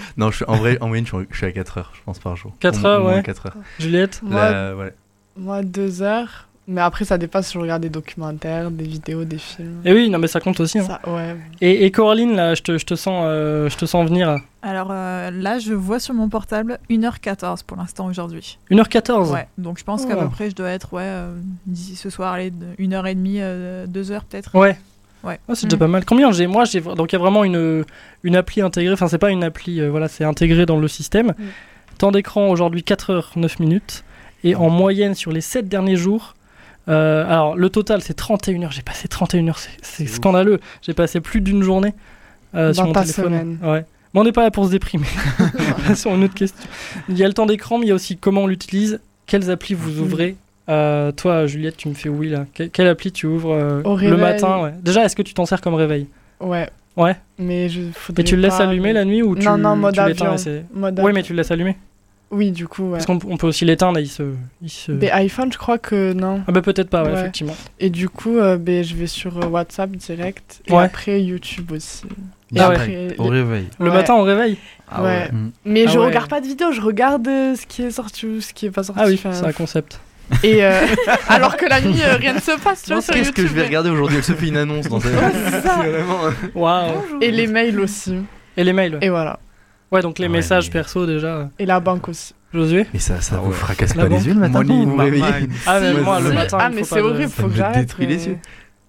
[0.18, 2.36] Non, je suis, en vrai, en moyenne, je suis, à 4 heures, je pense, par
[2.36, 2.52] jour.
[2.60, 3.22] 4 Au moins- heures, ouais.
[3.22, 3.56] 4 heures.
[3.78, 4.94] Juliette Moi, Là, ouais.
[5.38, 6.48] moi, deux heures.
[6.66, 9.82] Mais après, ça dépasse si je regarde des documentaires, des vidéos, des films.
[9.84, 10.78] Et oui, non, mais ça compte aussi.
[10.78, 10.84] hein.
[10.86, 11.36] Ça, ouais.
[11.60, 14.38] Et, et Coraline, là, je te, je te sens, euh, je te sens venir.
[14.62, 18.58] Alors euh, là, je vois sur mon portable 1h14 pour l'instant aujourd'hui.
[18.70, 19.30] 1h14.
[19.30, 20.22] Ouais, donc je pense qu'à Oh.
[20.22, 21.34] peu près je dois être ouais, euh,
[21.66, 24.54] d'ici ce soir, allez, de- une heure et demie, euh, deux heures peut-être.
[24.54, 24.78] Ouais.
[25.22, 25.38] Ouais.
[25.48, 25.80] Ah, c'est déjà Mm.
[25.80, 26.04] pas mal.
[26.06, 26.46] Combien j'ai?
[26.46, 27.84] Moi, j'ai donc il y a vraiment une,
[28.22, 28.94] une appli intégrée.
[28.94, 31.34] Enfin, c'est pas une appli, euh, voilà, c'est intégré dans le système.
[31.98, 34.02] Temps d'écran aujourd'hui 4 heures 9 minutes.
[34.44, 36.34] Et en moyenne sur les 7 derniers jours.
[36.88, 38.72] Euh, alors, le total, c'est 31 heures.
[38.72, 39.58] J'ai passé 31 heures.
[39.58, 40.60] c'est- scandaleux.
[40.82, 41.94] J'ai passé plus d'une journée
[42.54, 43.24] euh, sur Dans mon ta téléphone.
[43.24, 43.58] semaine.
[43.62, 43.84] Ouais.
[44.12, 45.06] Mais on n'est pas là pour se déprimer.
[45.94, 46.68] sur une autre question.
[47.08, 49.00] Il y a le temps d'écran, mais il y a aussi comment on l'utilise.
[49.26, 50.36] Quelles applis vous ouvrez?
[50.68, 52.46] Euh, Toi, Juliette, tu me fais oui là.
[52.54, 54.62] Que- quelle appli tu ouvres euh, le matin?
[54.62, 54.72] Ouais.
[54.82, 56.06] Déjà, est-ce que tu t'en sers comme réveil?
[56.40, 56.68] Ouais.
[56.96, 57.16] Ouais.
[57.38, 59.74] Mais je faudrait Mais tu le laisses pas- allumer la nuit ou tu, Non, non,
[59.76, 60.64] mode tu l'éteins avion.
[60.74, 61.76] Mode Oui, mais tu le laisses allumer.
[62.30, 62.92] Oui, du coup, ouais.
[62.98, 64.22] Parce qu'on on peut aussi l'éteindre il se.
[64.60, 66.42] il se- Des iPhones, je crois que non.
[66.48, 67.20] Ah bah peut-être pas, ouais, Ouais.
[67.20, 67.56] effectivement.
[67.78, 70.60] Et du coup, euh, ben, je vais sur euh, WhatsApp direct.
[70.66, 70.82] Et Ouais.
[70.84, 72.02] après, YouTube aussi.
[72.54, 72.74] Et Ah ouais.
[72.76, 73.66] après, Au réveil.
[73.78, 73.94] Le Ouais.
[73.96, 74.56] matin, on réveille.
[74.90, 75.30] Ah ouais.
[75.30, 75.50] Mm.
[75.64, 76.06] Mais Ah je ouais.
[76.06, 78.70] regarde pas de vidéos, je regarde euh, ce qui est sorti ou ce qui est
[78.70, 79.00] pas sorti.
[79.04, 80.00] Ah oui, Enfin, c'est un concept.
[80.42, 80.86] Et euh,
[81.28, 83.52] alors que la nuit, euh, rien ne se passe, tu vois, sur Qu'est-ce que je
[83.52, 84.16] vais regarder aujourd'hui?
[84.16, 85.14] Elle se fait une annonce dans sa Ouais,
[85.50, 85.80] c'est ça.
[85.82, 86.20] C'est vraiment.
[86.54, 87.20] Waouh.
[87.20, 88.16] Et les mails aussi.
[88.56, 88.94] Et les mails.
[88.94, 89.38] Ouais, Et voilà.
[89.94, 91.48] Ouais, donc les Ouais, messages mais- perso déjà.
[91.58, 92.34] Et la banque aussi.
[92.52, 93.56] Josué Mais ça, ça Ah vous ouais.
[93.56, 94.18] fracasse La pas banque.
[94.20, 95.50] les yeux le matin Money quand in vous vous my réveillez mind.
[95.66, 97.52] Ah, mais moi, le matin, Ah, il mais faut c'est de- horrible, Ça faut que
[97.52, 97.78] me j'arrête.
[97.80, 98.38] détruit les mais- yeux.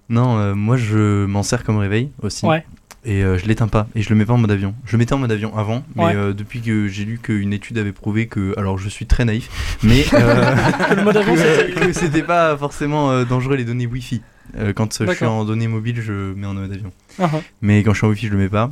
[0.10, 2.46] Non, euh, moi je m'en sers comme réveil aussi.
[2.46, 2.64] Ouais.
[3.08, 4.74] et euh, je l'éteins pas et je le mets pas en mode avion.
[4.86, 6.16] Je le mettais en mode avion avant, mais Ouais.
[6.16, 9.78] euh, depuis que j'ai lu qu'une étude avait prouvé que, alors je suis très naïf,
[9.84, 10.56] mais euh,
[10.90, 14.22] Que le mode avion, c'était- que c'était pas forcément euh, dangereux les données Wi-Fi.
[14.58, 15.34] Euh, quand euh, je suis D'accord.
[15.34, 16.92] en données mobiles, je mets en mode avion.
[17.20, 17.38] Ah, ah.
[17.62, 18.72] Mais quand je suis en Wi-Fi, je le mets pas.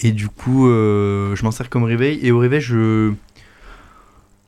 [0.00, 2.18] Et du coup, euh, je m'en sers comme réveil.
[2.22, 3.12] Et au réveil, je.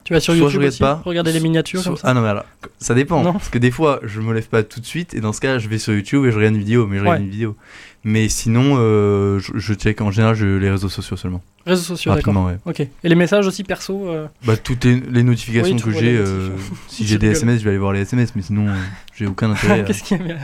[0.04, 2.08] Tu vas sur Soit je YouTube regarde aussi, pas, regarder les miniatures Soit- comme ça.
[2.08, 2.44] Ah non, mais alors,
[2.78, 3.22] ça dépend.
[3.22, 3.32] Non.
[3.34, 5.12] Parce que des fois, je me lève pas tout de suite.
[5.12, 6.87] Et dans ce cas, je vais sur YouTube et je regarde une vidéo.
[6.87, 7.56] Mais je regarde une vidéo.
[8.04, 11.42] Mais sinon, euh, je, je check en général je, les réseaux sociaux seulement.
[11.66, 12.46] Réseaux sociaux, d'accord.
[12.46, 12.56] Ouais.
[12.64, 12.80] Ok.
[12.80, 16.16] Et les messages aussi perso euh, Bah, toutes les, les notifications Oui, que j'ai.
[16.16, 16.50] euh,
[16.87, 17.26] si Je j'ai des.
[17.32, 18.32] SMS, je vais aller voir les SMS.
[18.34, 18.66] Mais sinon,
[19.14, 19.84] j'ai aucun intérêt.
[19.84, 20.37] Qu'est-ce qu'il y a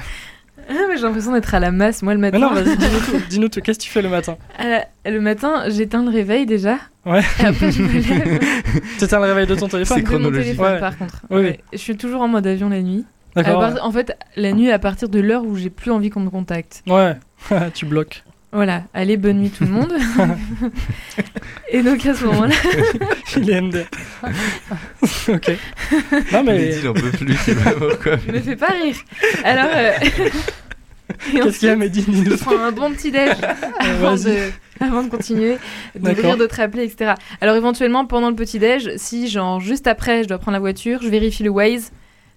[0.69, 2.39] Ah, mais J'ai l'impression d'être à la masse, moi, le matin.
[2.39, 3.23] Mais non, vas-y, dis-nous tout.
[3.29, 3.61] Dis-nous tout.
[3.61, 6.79] Qu'est-ce que tu fais le matin la- Le matin, j'éteins le réveil déjà.
[7.07, 7.21] Ouais.
[7.41, 8.41] Et après, je me lève.
[8.99, 10.45] Tu éteins le réveil de ton téléphone C'est de mon chronologique.
[10.57, 10.81] téléphone, Ouais.
[10.81, 11.21] par contre.
[11.31, 11.45] Oui, oui.
[11.47, 11.61] Ouais.
[11.73, 13.05] Je suis toujours en mode avion la nuit.
[13.37, 13.75] D'accord.
[13.83, 16.83] En fait, la nuit, à partir de l'heure où j'ai plus envie qu'on me contacte.
[16.87, 17.17] Ouais.
[17.75, 18.23] tu bloques.
[18.55, 19.93] Voilà, allez, bonne nuit tout le monde.
[21.69, 22.55] et donc à ce moment-là,
[23.37, 23.85] Il est MD.
[25.29, 25.49] ok.
[26.13, 26.69] Non, Il a mais.
[26.69, 27.35] dit, j'en peux plus.
[27.45, 28.13] c'est vraiment quoi.
[28.25, 28.95] je me fais pas rire.
[29.43, 29.91] Alors, euh,
[31.33, 33.33] Qu'est-ce qu'il y a, prends un bon petit déj
[33.81, 35.57] avant, de, avant de continuer,
[35.99, 37.15] d'ouvrir d'autres applis, etc.
[37.41, 41.01] Alors éventuellement, pendant le petit déj, si genre juste après, je dois prendre la voiture,
[41.03, 41.91] je vérifie le Waze,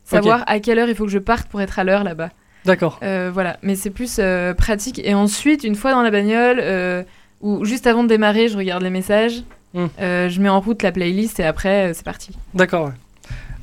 [0.04, 2.32] savoir à quelle heure il faut que je parte pour être à l'heure là-bas.
[2.68, 3.00] D'accord.
[3.02, 5.00] Euh, voilà, mais c'est plus euh, pratique.
[5.04, 7.02] Et ensuite, une fois dans la bagnole, euh,
[7.42, 9.88] ou juste avant de démarrer, je regarde les messages, Hmm.
[10.00, 12.32] je mets en route la playlist et après, c'est parti.
[12.54, 12.92] D'accord, ouais.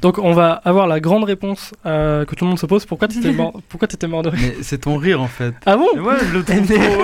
[0.05, 2.85] Donc, on va avoir la grande réponse euh, que tout le monde se pose.
[2.85, 5.55] Pourquoi t'étais mort, Pourquoi t'étais mort de rire Mais c'est ton rire en fait.
[5.65, 7.03] Ah bon Ouais, je le trouve trop.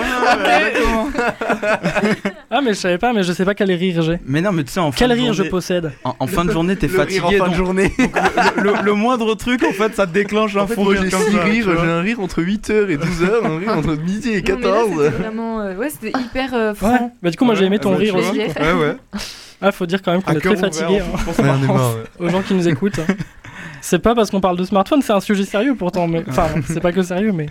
[2.51, 4.19] Ah, mais je savais pas, mais je sais pas quel rire j'ai.
[4.27, 6.45] Mais non, mais tu sais, en fin Quel de rire je possède En, en fin
[6.45, 7.21] de journée, t'es fatigué.
[7.23, 7.91] en fin donc de journée.
[8.57, 10.93] le, le- le moindre truc, en fait, ça te déclenche un En fait, fou moi
[10.93, 13.77] rire j'ai comme 6 ça, rires, j'ai un rire entre 8h et 12h, un rire
[13.77, 14.89] entre midi et Non, mais là, 14.
[15.05, 15.61] c'était vraiment.
[15.61, 16.75] euh, ouais, c'était hyper euh, Ouais.
[16.75, 17.15] franc.
[17.23, 18.37] Bah, du coup, moi j'ai aimé ton Ah bah, rire aussi.
[18.37, 18.95] Ouais, ouais.
[19.61, 22.99] Ah, faut dire quand même qu'on est très fatigué hein, aux gens qui nous écoutent.
[22.99, 23.13] hein.
[23.81, 26.07] C'est pas parce qu'on parle de smartphone, c'est un sujet sérieux pourtant.
[26.07, 26.23] Mais...
[26.27, 27.47] Enfin, c'est pas que sérieux, mais.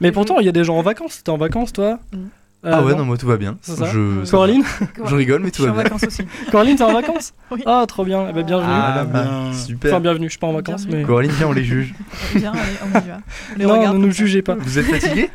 [0.00, 1.22] Mais pourtant, il y a des gens en vacances.
[1.22, 1.98] T'es en vacances, toi?
[2.12, 2.18] Mm.
[2.64, 2.98] Ah ouais, non.
[2.98, 3.56] non, moi tout va bien.
[3.62, 4.62] C'est ça Je, Coraline
[5.04, 5.82] je rigole, mais Je tout suis va en bien.
[5.84, 6.22] vacances aussi.
[6.50, 7.62] Coraline, t'es en vacances Oui.
[7.66, 8.26] Ah, trop bien.
[8.30, 8.68] Eh ben, bienvenue.
[8.72, 9.20] Ah, bien.
[9.20, 10.00] Enfin, super.
[10.00, 10.26] bienvenue.
[10.26, 11.02] Je suis pas en vacances, Bienvenue.
[11.02, 11.06] mais.
[11.08, 11.94] Coraline, viens, on les juge.
[12.34, 13.18] Viens, allez, on y va.
[13.56, 14.18] Les Non, ne nous ça.
[14.18, 14.54] jugez pas.
[14.54, 15.30] Vous êtes fatigué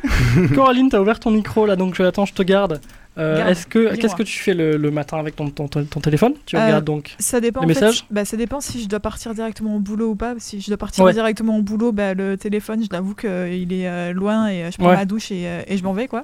[0.54, 2.80] Coraline, t'as ouvert ton micro là, donc je- attends, je te garde.
[3.18, 3.48] Euh.
[3.48, 6.34] Est-ce que qu'est-ce que tu fais le, le matin avec ton, ton, ton- ton téléphone?
[6.46, 7.16] Tu Euh, regardes donc.
[7.18, 7.60] Ça dépend.
[7.62, 8.04] Les en fait, messages?
[8.10, 10.34] bah, Ça dépend si je dois partir directement au boulot ou pas.
[10.38, 11.12] Si je dois partir Ouais.
[11.12, 13.28] directement au boulot, bah, le téléphone, je l'avoue qu'il
[13.72, 14.96] est euh, loin et euh, je prends Ouais.
[14.96, 16.22] ma douche et, euh, et je m'en vais quoi.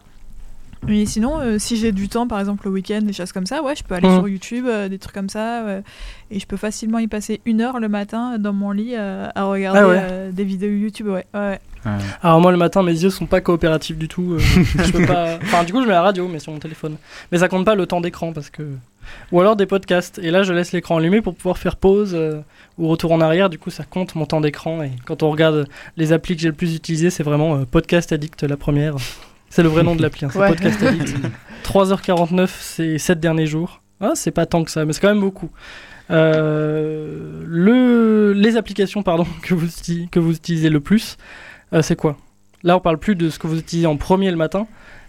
[0.88, 3.62] Mais sinon, euh, si j'ai du temps, par exemple le week-end, des choses comme ça,
[3.62, 4.18] ouais, je peux aller Mhm.
[4.18, 5.64] sur YouTube, euh, des trucs comme ça,
[6.30, 9.28] et je peux facilement y passer une heure le matin euh, dans mon lit euh,
[9.34, 9.98] à regarder Ah ouais.
[10.00, 11.24] euh, des vidéos YouTube, ouais.
[11.34, 11.60] ouais.
[12.22, 14.32] Alors moi le matin, mes yeux sont pas coopératifs du tout.
[14.32, 14.38] euh,
[14.84, 15.36] je peux pas.
[15.42, 16.96] Enfin, du coup, je mets la radio, mais sur mon téléphone.
[17.30, 18.62] Mais ça compte pas le temps d'écran parce que.
[19.30, 20.18] Ou alors des podcasts.
[20.18, 22.40] Et là, je laisse l'écran allumé pour pouvoir faire pause euh,
[22.76, 23.48] ou retour en arrière.
[23.50, 24.82] Du coup, ça compte mon temps d'écran.
[24.82, 28.10] Et quand on regarde les applis que j'ai le plus utilisées, c'est vraiment euh, Podcast
[28.10, 28.96] Addict la première.
[29.56, 30.48] C'est le vrai nom de l'appli, hein, c'est Ouais.
[30.48, 31.16] Podcast Addict.
[31.64, 33.80] 3h49 ces 7 derniers jours.
[34.02, 35.48] Ah, c'est pas tant que ça, mais c'est quand même beaucoup.
[36.10, 41.16] Euh, le, les applications pardon, que, vous, uti- que vous utilisez le plus,
[41.72, 42.18] euh, c'est quoi?
[42.64, 44.66] Là, on parle plus de ce que vous utilisez en premier le matin,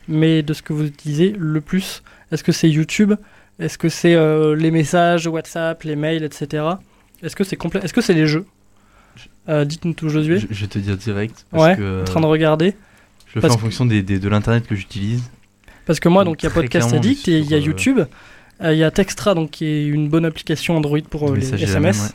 [0.07, 2.01] mais de ce que vous utilisez le plus.
[2.31, 3.15] Est-ce que c'est YouTube?
[3.59, 6.63] Est-ce que c'est euh, les messages, WhatsApp, les mails, etc.
[7.21, 7.81] Est-ce que c'est complet?
[7.83, 8.45] Est-ce que c'est les jeux?
[9.49, 10.39] Euh, Dites-nous tout, Josué.
[10.39, 11.45] je, je vais te dire direct.
[11.51, 12.75] Parce Ouais, que, euh, en train de regarder.
[13.41, 15.23] Je le fais en que- fonction des, des- de l'internet que j'utilise.
[15.85, 17.99] Parce que moi, donc, il y a Podcast Addict et il y a euh, YouTube.
[18.63, 21.53] Euh, Il y a Textra, donc, qui est une bonne application Android pour euh, les
[21.53, 21.97] SMS.
[21.97, 22.11] même, ouais.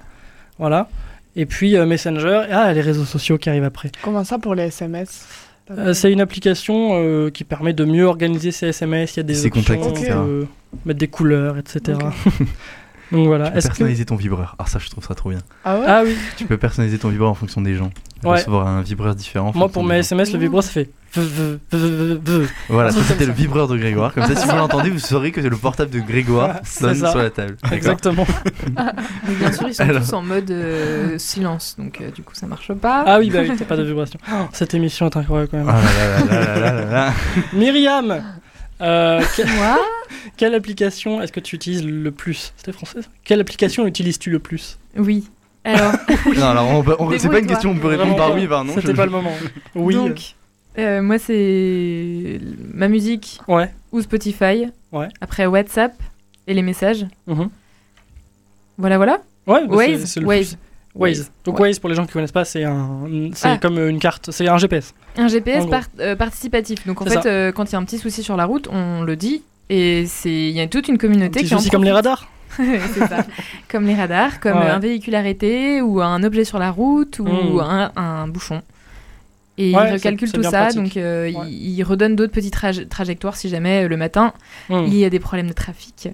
[0.58, 0.88] Voilà.
[1.36, 2.42] Et puis euh, Messenger.
[2.48, 3.90] Et, ah, les réseaux sociaux qui arrivent après.
[4.02, 5.26] Comment ça pour les SMS
[5.70, 9.14] Euh, c'est une application euh, qui permet de mieux organiser ses SMS.
[9.14, 10.12] Il y a des Ses contacts, etc.
[10.16, 10.44] euh,
[10.84, 11.96] mettre des couleurs, etc.
[13.12, 13.46] Donc voilà.
[13.46, 14.56] Tu peux que personnaliser ton vibreur.
[14.58, 15.38] Ah ça je trouve ça trop bien.
[15.64, 15.84] Ah ouais?
[15.86, 17.90] Ah oui, Tu peux personnaliser ton vibreur en fonction des gens.
[18.24, 18.38] Ouais.
[18.38, 19.50] Recevoir un vibreur différent.
[19.54, 19.96] en moi pour mes.
[19.98, 20.90] SMS, le vibreur ça fait.
[22.68, 24.14] Voilà, ça c'était le vibreur de Grégoire.
[24.14, 27.18] Comme ça, si vous l'entendez, vous saurez que le portable de Grégoire C'est sonne sur
[27.18, 27.56] la table.
[27.72, 28.26] Exactement.
[29.28, 30.02] Mais bien sûr, ils sont Alors.
[30.02, 33.04] tous en mode euh, silence, donc euh, du coup, ça marche pas.
[33.06, 34.18] Ah oui, bah oui, t'as pas de vibration.
[34.30, 35.68] Oh, cette émission est incroyable quand même.
[35.68, 37.12] Ah là là là là là là là.
[37.52, 38.22] Myriam,
[38.80, 39.78] euh, que- Moi
[40.36, 42.52] quelle application est-ce que tu utilises le plus?
[42.56, 43.08] C'était français ça?
[43.24, 44.78] Quelle application utilises-tu le plus?
[44.96, 45.28] Oui.
[45.64, 45.92] Alors,
[46.36, 48.46] Non, alors on peut- on- c'est pas une question où on peut répondre par oui,
[48.46, 48.72] par non.
[48.74, 49.32] C'était je- pas le moment.
[49.74, 49.94] Oui.
[49.94, 50.34] donc,
[50.78, 52.40] euh, moi, c'est
[52.74, 53.70] ma musique Ouais.
[53.92, 54.66] ou Spotify.
[54.90, 55.08] Ouais.
[55.20, 55.92] Après, WhatsApp
[56.46, 57.06] et les messages.
[57.26, 57.48] Mhm.
[58.78, 59.18] Voilà, voilà.
[59.46, 60.58] Ouais, bah, c'est- Waze, c'est le Waze.
[60.94, 61.30] Waze.
[61.44, 61.68] Donc Ouais.
[61.68, 63.58] Waze, pour les gens qui connaissent pas, c'est un, c'est Ah.
[63.58, 64.92] comme une carte, c'est un GPS.
[65.16, 66.86] Un GPS par- euh, participatif.
[66.86, 68.68] Donc en C'est fait, euh, quand il y a un petit souci sur la route,
[68.70, 69.42] on le dit.
[69.70, 72.26] Et c'est il y a toute une communauté Petit qui en souci comme les radars.
[73.08, 73.24] ça.
[73.70, 74.68] Comme les radars, comme Ouais.
[74.70, 77.60] un véhicule arrêté ou un objet sur la route ou Mm.
[77.60, 78.62] un, un bouchon.
[79.58, 80.82] Et Ouais, il recalcule tout ça, pratique.
[80.82, 81.34] donc euh, Ouais.
[81.48, 84.32] il, il redonne d'autres petites traj- trajectoires si jamais euh, le matin
[84.70, 84.84] Hmm.
[84.86, 86.08] il y a des problèmes de trafic.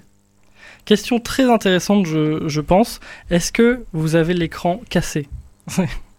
[0.85, 2.98] Question très intéressante, je, je pense.
[3.31, 5.29] Est-ce que vous avez l'écran cassé?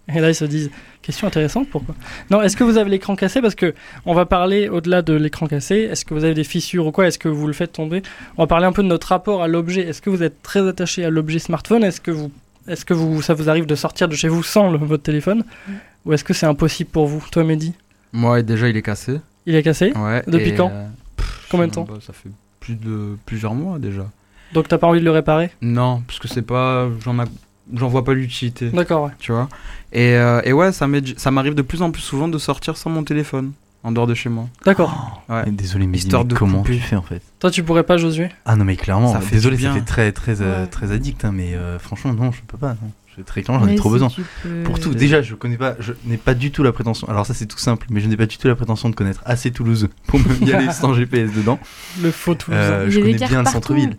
[0.16, 1.96] Et là, ils se disent question intéressante, pourquoi?
[2.32, 3.42] Non, est-ce que vous avez l'écran cassé?
[3.42, 3.74] Parce que
[4.06, 5.76] on va parler au-delà de l'écran cassé.
[5.92, 7.08] Est-ce que vous avez des fissures ou quoi?
[7.08, 8.02] Est-ce que vous le faites tomber?
[8.38, 9.82] On va parler un peu de notre rapport à l'objet.
[9.82, 11.84] Est-ce que vous êtes très attaché à l'objet smartphone?
[11.84, 12.32] Est-ce que vous,
[12.68, 15.44] est-ce que vous, ça vous arrive de sortir de chez vous sans le- votre téléphone?
[16.06, 17.24] Ou est-ce que c'est impossible pour vous?
[17.32, 17.74] Toi, Mehdi,
[18.14, 19.20] Moi, déjà, il est cassé.
[19.46, 19.92] il est cassé?
[19.96, 20.24] Ouais.
[20.28, 20.72] Depuis quand?
[20.74, 20.88] euh,
[21.52, 24.08] Combien de temps pas, Ça fait plus de plusieurs mois déjà.
[24.54, 25.52] Donc t'as pas envie de le réparer?
[25.62, 26.88] Non, parce que c'est pas.
[27.04, 27.26] J'en a-
[27.74, 28.70] j'en vois pas l'utilité.
[28.70, 29.12] D'accord, ouais.
[29.20, 29.50] Tu vois.
[29.92, 32.78] Et, euh, et ouais, ça m'est- ça m'arrive de plus en plus souvent de sortir
[32.78, 33.52] sans mon téléphone
[33.84, 34.48] en dehors de chez moi.
[34.66, 35.24] D'accord.
[35.30, 35.44] Ouais.
[35.46, 36.76] Mais Désolé, mais, Histoire mais de comment couper.
[36.76, 37.22] tu fais en fait?
[37.40, 38.30] Toi, tu pourrais pas, Josué?
[38.46, 41.32] Ah non, mais clairement, Ça fait désolé, ça fait très, très, euh, très addict, hein,
[41.34, 42.70] mais euh, franchement, non, je peux pas.
[42.82, 42.92] non.
[43.18, 44.10] Je très clairement, j'en ai trop si besoin.
[44.44, 47.08] peux- Pour tout, déjà, je connais pas, je n'ai pas du tout la prétention.
[47.10, 49.22] Alors ça, c'est tout simple, mais je n'ai pas du tout la prétention de connaître
[49.26, 51.60] assez Toulouse pour me y aller sans GPS dedans.
[52.02, 52.38] Le faux.
[52.50, 53.98] Euh, y je connais bien le centre-ville.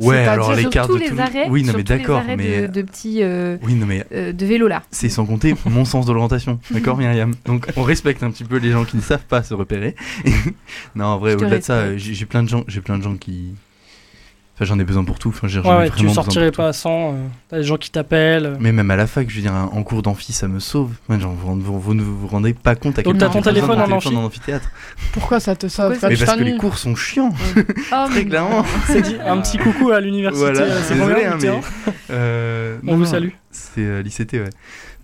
[0.00, 1.20] Ouais, alors les cartes tous de les Toulouse.
[1.20, 4.04] arrêts, oui, non, mais tous les d'accord, mais de, de petits euh, oui, non, mais
[4.12, 4.82] euh, de vélo là.
[4.90, 6.60] c'est sans compter mon sens de l'orientation.
[6.70, 7.34] D'accord, Myriam?
[7.44, 9.94] Donc, on respecte un petit peu les gens qui ne savent pas se repérer.
[10.94, 13.16] non, en vrai, au-delà de ça, euh, j'ai plein de gens, j'ai plein de gens
[13.16, 13.54] qui.
[14.60, 15.28] Enfin, j'en ai besoin pour tout.
[15.28, 17.12] Enfin, j'ai- j'en Ouais, ai ouais, tu sortirais pas sans.
[17.12, 17.16] euh,
[17.48, 18.56] T'as des gens qui t'appellent.
[18.58, 20.90] Mais même à la fac, je veux dire, en cours d'amphi, ça me sauve.
[21.08, 23.32] Ouais, genre, vous, vous, vous ne vous rendez pas compte à quel Donc, point t'as
[23.34, 24.68] ton téléphone en téléphone amphi en amphithéâtre.
[25.12, 28.64] Pourquoi ça te sauve Mais parce que les cours sont chiants, Oh, très clairement.
[28.88, 30.44] C'est dit un petit coucou à l'université.
[30.50, 31.92] Voilà, euh, c'est désolé, hein, terrain mais.
[32.10, 33.28] euh, On non, vous salue.
[33.52, 34.50] C'est euh, l'ICT, ouais.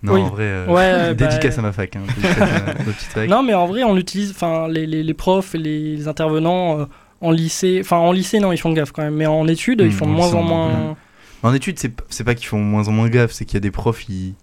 [0.03, 0.21] Non, Oui.
[0.21, 1.95] en vrai, euh, Ouais, euh, bah, dédicace à ma fac.
[1.95, 3.29] Hein, dédicace à ma petite fac.
[3.29, 4.31] Non, mais en vrai, on utilise.
[4.31, 6.85] Enfin, les, les, les profs et les, les intervenants euh,
[7.21, 7.79] en lycée.
[7.81, 9.15] Enfin, en lycée, non, ils font gaffe quand même.
[9.15, 10.95] Mais en études, Mmh, ils font de moins en moins.
[11.43, 13.71] En études, c'est pas qu'ils font moins en moins gaffe, c'est qu'il y a des
[13.71, 14.33] profs, ils,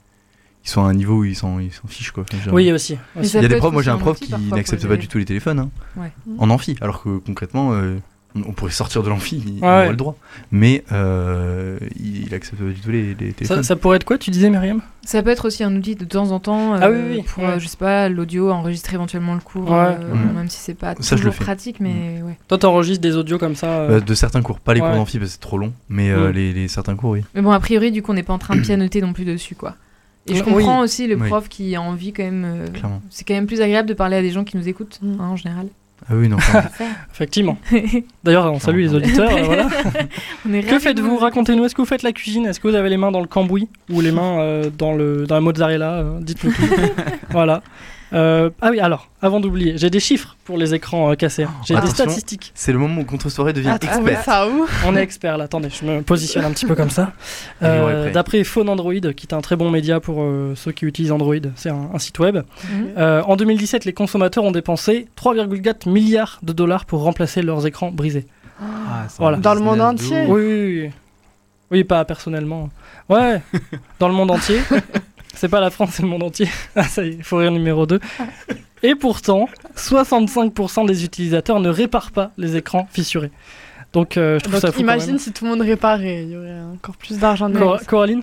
[0.64, 2.24] ils sont à un niveau où ils s'en ils s'en fichent, quoi.
[2.52, 2.96] Oui, aussi.
[3.20, 5.24] Il y a des profs, moi j'ai un prof qui n'accepte pas du tout les
[5.24, 6.12] téléphones hein, Ouais.
[6.38, 7.96] en amphi, alors que concrètement, euh,
[8.34, 9.68] on pourrait sortir de l'amphi, il, Ouais.
[9.68, 10.16] aurait le droit.
[10.50, 13.62] Mais euh, il, il accepte pas du tout les, téléphones.
[13.62, 14.80] ça pourrait être quoi, tu disais, Myriam?
[15.04, 17.22] Ça peut être aussi un outil de temps en temps euh, Ah oui, oui, oui,
[17.22, 17.50] pour, ouais.
[17.50, 19.96] euh, je sais pas, l'audio, enregistrer éventuellement le cours, Ouais.
[20.00, 20.34] euh, Mhm.
[20.36, 22.38] même si c'est pas Ça, toujours pratique, mais ouais.
[22.48, 23.66] Toi, t'enregistres des audios comme ça.
[23.66, 24.86] euh, Bah, de certains cours, pas les Ouais.
[24.88, 26.32] cours d'amphi parce que c'est trop long, mais euh, Mm.
[26.32, 27.22] les, les certains cours, oui.
[27.34, 29.24] Mais bon, a priori, du coup, on n'est pas en train de pianoter non plus
[29.24, 29.74] dessus, quoi.
[30.28, 30.52] Et je Oui.
[30.52, 31.28] comprends aussi le Oui.
[31.28, 32.44] prof qui a envie quand même.
[32.46, 33.02] euh, Clairement.
[33.10, 35.20] c'est quand même plus agréable de parler à des gens qui nous écoutent, Mm.
[35.20, 35.66] hein, en général.
[36.08, 36.36] Ah oui, non.
[37.12, 37.56] Effectivement.
[38.24, 39.30] D'ailleurs, on salue les auditeurs.
[39.36, 39.68] euh, voilà.
[40.48, 41.10] On est Que faites-vous?
[41.10, 41.64] vous Racontez-nous.
[41.64, 42.46] Est-ce que vous faites la cuisine?
[42.46, 45.26] Est-ce que vous avez les mains dans le cambouis ou les mains euh, dans, le,
[45.26, 45.92] dans la mozzarella?
[45.98, 46.62] Euh, Dites-nous tout.
[47.30, 47.62] voilà.
[48.14, 51.44] Euh, ah oui, alors, avant d'oublier, j'ai des chiffres pour les écrans euh, cassés.
[51.44, 51.50] hein.
[51.64, 52.52] J'ai des statistiques.
[52.54, 54.24] c'est le moment où Contre-soirée devient Ah, trouvé expert.
[54.24, 55.44] ça où On est expert là.
[55.44, 57.12] Attendez, je me positionne un petit peu comme ça.
[57.62, 58.10] Euh.
[58.12, 61.36] D'après Phone Android, qui est un très bon média pour euh, ceux qui utilisent Android,
[61.54, 62.36] c'est un, un site web.
[62.36, 62.88] Mhm.
[62.98, 67.90] Euh, en 2017, les consommateurs ont dépensé 3,4 milliards de dollars pour remplacer leurs écrans
[67.92, 68.26] brisés.
[68.60, 68.64] Ah,
[69.04, 69.36] un Voilà.
[69.38, 70.22] Dans le monde de entier.
[70.22, 70.28] ouf.
[70.28, 70.90] Oui, oui, oui.
[71.70, 72.68] Oui, pas personnellement.
[73.08, 73.40] Ouais,
[73.98, 74.60] dans le monde entier.
[75.42, 76.48] C'est pas la France, c'est le monde entier.
[76.76, 77.98] Ah, ça y est, faut rire numéro 2.
[78.84, 83.32] Et pourtant, 65% des utilisateurs ne réparent pas les écrans fissurés.
[83.92, 84.80] Donc, euh, je trouve ça Donc fou.
[84.82, 87.58] imagine si tout le monde réparait, il y aurait encore plus d'argent de.
[87.58, 88.22] Cor- Coraline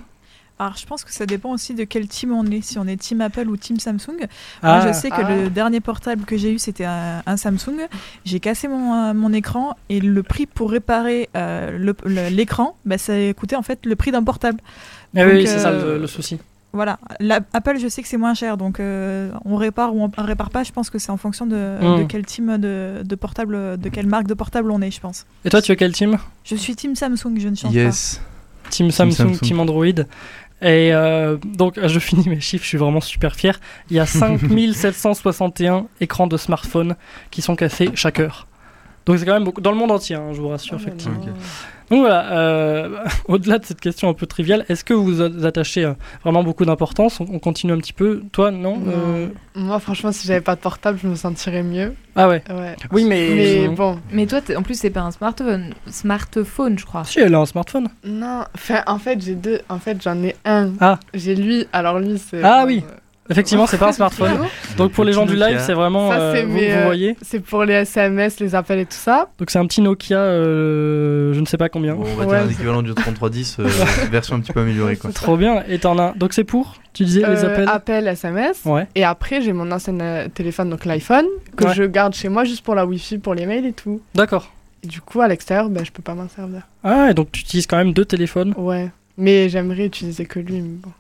[0.60, 2.96] Alors, je pense que ça dépend aussi de quel team on est, si on est
[2.96, 4.26] team Apple ou team Samsung.
[4.64, 5.36] Ah, Moi, je sais que Ah.
[5.36, 7.88] le dernier portable que j'ai eu, c'était un, un Samsung.
[8.24, 11.94] J'ai cassé mon, euh, mon écran et le prix pour réparer euh,
[12.32, 14.60] l'écran, bah, ça coûtait en fait le prix d'un portable.
[15.18, 16.40] Ah oui, c'est ça euh, le, le souci.
[16.72, 17.00] Voilà.
[17.20, 20.50] La- Apple, je sais que c'est moins cher, donc euh, on répare ou on répare
[20.52, 20.64] pas.
[20.64, 21.98] Je pense que c'est en fonction de, Mm.
[22.00, 25.26] de quel team de, de portable, de quelle marque de portable on est, je pense.
[25.46, 26.18] Et toi, tu es quel team?
[26.44, 28.22] Je suis team Samsung, je ne change Yes.
[28.70, 29.40] Team Samsung, Samsung.
[29.42, 29.86] Team Android.
[30.62, 33.60] Et euh, donc, je finis mes chiffres, je suis vraiment super fier.
[33.90, 34.06] Il y a
[34.74, 36.96] 5761 écrans de smartphone
[37.32, 38.46] qui sont cassés chaque heure.
[39.06, 39.62] Donc, c'est quand même beaucoup.
[39.62, 41.18] Dans le monde entier, hein, je vous rassure, effectivement.
[41.20, 41.30] Ok.
[41.90, 42.98] Donc voilà, euh,
[43.28, 46.64] au-delà de cette question un peu triviale, est-ce que vous vous attachez euh, vraiment beaucoup
[46.66, 47.20] d'importance?
[47.20, 48.22] On, on continue un petit peu.
[48.32, 48.92] Toi, non, Non.
[48.94, 51.94] Euh, Moi, franchement, si j'avais pas de portable, je me sentirais mieux.
[52.16, 52.44] Ah ouais.
[52.50, 52.76] Ouais.
[52.92, 53.30] Oui, mais.
[53.34, 57.04] Mais bon, Mais toi, en plus, c'est pas un smartphone, smartphone, je crois.
[57.06, 57.88] Si, elle a un smartphone.
[58.04, 58.44] non.
[58.56, 59.62] Enfin, en fait, j'ai deux.
[59.70, 60.72] En fait, j'en ai un.
[60.80, 61.00] Ah.
[61.14, 61.66] J'ai lui.
[61.74, 62.44] Alors lui, c'est.
[62.44, 62.84] Ah oui.
[63.30, 64.32] Effectivement, c'est pas un smartphone.
[64.78, 66.10] Donc pour les gens du live, c'est vraiment.
[66.12, 67.16] Ça, euh, c'est vous, mes, vous euh, voyez.
[67.22, 69.30] C'est pour les SMS, les appels et tout ça.
[69.38, 71.96] Donc c'est un petit Nokia, euh, je ne sais pas combien.
[71.96, 73.68] Bon, on va Ouais, dire un équivalent du 3310, euh,
[74.12, 75.12] version un petit peu améliorée quoi.
[75.12, 75.64] Trop bien.
[75.68, 76.14] Et t'en as.
[76.14, 78.62] Donc c'est pour Tu disais les appels appels, SMS.
[78.66, 78.88] Ouais.
[78.96, 79.96] Et après, j'ai mon ancien
[80.34, 81.26] téléphone, donc l'iPhone,
[81.56, 81.74] que Ouais.
[81.76, 84.02] je garde chez moi juste pour la Wi-Fi, pour les mails et tout.
[84.16, 84.52] D'accord.
[84.84, 86.62] Et du coup, à l'extérieur, ben, je peux pas m'en servir.
[86.84, 88.54] Ah, et donc tu utilises quand même deux téléphones.
[88.58, 88.90] Ouais.
[89.18, 90.62] Mais j'aimerais utiliser que lui.
[90.62, 90.92] mais bon.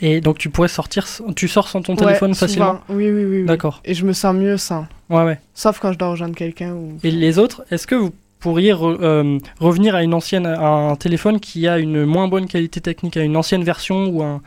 [0.00, 1.06] Et donc tu pourrais sortir.
[1.36, 3.38] Tu sors sans ton téléphone facilement Oui, oui, oui.
[3.40, 3.44] oui.
[3.44, 3.80] D'accord.
[3.84, 4.86] Et je me sens mieux sans.
[5.10, 5.38] Ouais, ouais.
[5.54, 6.72] Sauf quand je dois rejoindre quelqu'un.
[6.72, 6.98] Ou...
[7.04, 10.96] Et les autres, est-ce que vous pourriez re- euh, revenir à une ancienne, à un
[10.96, 14.40] téléphone qui a une moins bonne qualité technique, à une ancienne version ou un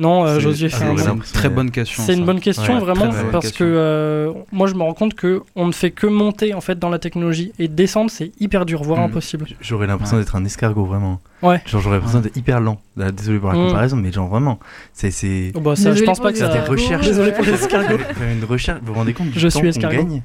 [0.00, 1.08] non, euh, C'est- Josué fait un j'aurais non.
[1.10, 2.02] l'impression, Très bonne question.
[2.04, 3.66] C'est une bonne question Ouais, vraiment bonne parce question.
[3.66, 6.78] que euh, moi je me rends compte que on ne fait que monter en fait
[6.78, 9.04] dans la technologie et descendre c'est hyper dur voire Mm.
[9.04, 9.46] impossible.
[9.60, 10.22] J'aurais l'impression Ouais.
[10.24, 11.20] d'être un escargot vraiment.
[11.42, 11.62] Ouais.
[11.66, 12.80] Genre j'aurais l'impression d'être hyper lent.
[12.96, 13.66] Là, Désolé pour la Mm.
[13.68, 14.58] comparaison, mais genre vraiment,
[14.92, 16.48] c'est c'est Oh, bah, ça, je pense pas que ça.
[16.48, 17.06] des recherches.
[17.06, 17.98] Désolé pour les escargots.
[17.98, 19.96] Faire faire une recherche, vous vous rendez compte du Je temps suis qu'on escargot.
[19.96, 20.22] gagne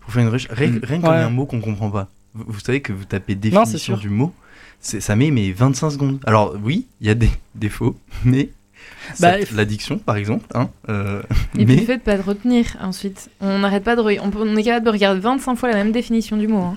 [0.00, 0.80] pour faire une recherche rien, Mm.
[0.82, 2.08] rien que quand il y a un mot qu'on comprend pas.
[2.34, 4.32] Vous, savez que vous tapez c'est définition du mot,
[4.80, 6.18] c'est- ça met mais 25 secondes.
[6.26, 8.48] Alors oui, il y a des défauts, mais
[9.20, 11.22] Bah, l'addiction par exemple, hein, euh,
[11.58, 13.30] Et puis mais le fait de pas de retenir ensuite.
[13.40, 14.00] On n'arrête pas de.
[14.02, 16.58] re- On, peut- on est capable de regarder 25 fois la même définition du mot.
[16.62, 16.74] hein.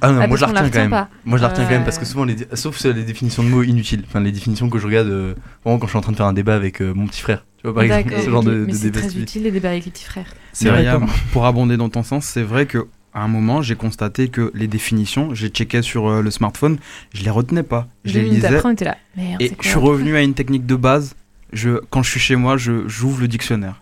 [0.00, 0.90] ah non, Ah, moi je la retiens quand même.
[0.90, 1.08] pas.
[1.24, 3.48] Moi je la retiens quand même parce que souvent les sauf sur les définitions de
[3.48, 6.12] mots inutiles, enfin les définitions que je regarde euh, vraiment quand je suis en train
[6.12, 7.44] de faire un débat avec euh, mon petit frère.
[7.58, 9.22] Tu vois par exemple ce genre de, de c'est très stupide.
[9.22, 10.32] utile les débats avec les petits frères.
[10.52, 10.86] C'est vrai.
[11.32, 14.66] Pour abonder dans ton sens, c'est vrai que à un moment, j'ai constaté que les
[14.66, 16.78] définitions, j'ai checké sur euh, le smartphone,
[17.14, 17.86] je les retenais pas.
[18.04, 18.96] Je les minutes lisais après, on était là.
[19.16, 21.14] Merde, et je suis revenu à une technique de base.
[21.54, 23.80] Je, quand je suis chez moi, je j'ouvre le dictionnaire.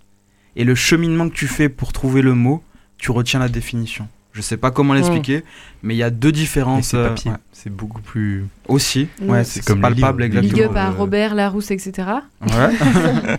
[0.54, 2.62] Et le cheminement que tu fais pour trouver le mot,
[2.98, 4.06] tu retiens la définition.
[4.34, 5.42] Je sais pas comment l'expliquer,
[5.82, 6.88] mais il y a deux différences.
[6.88, 7.36] c'est euh, papier, ouais.
[7.52, 8.46] c'est beaucoup plus.
[8.68, 9.28] Aussi, Mm.
[9.30, 10.40] ouais, C'est c'est comme palpable livres.
[10.40, 10.70] Big exactement.
[10.70, 12.08] up à euh, Robert Larousse, etc.
[12.42, 13.36] Ouais.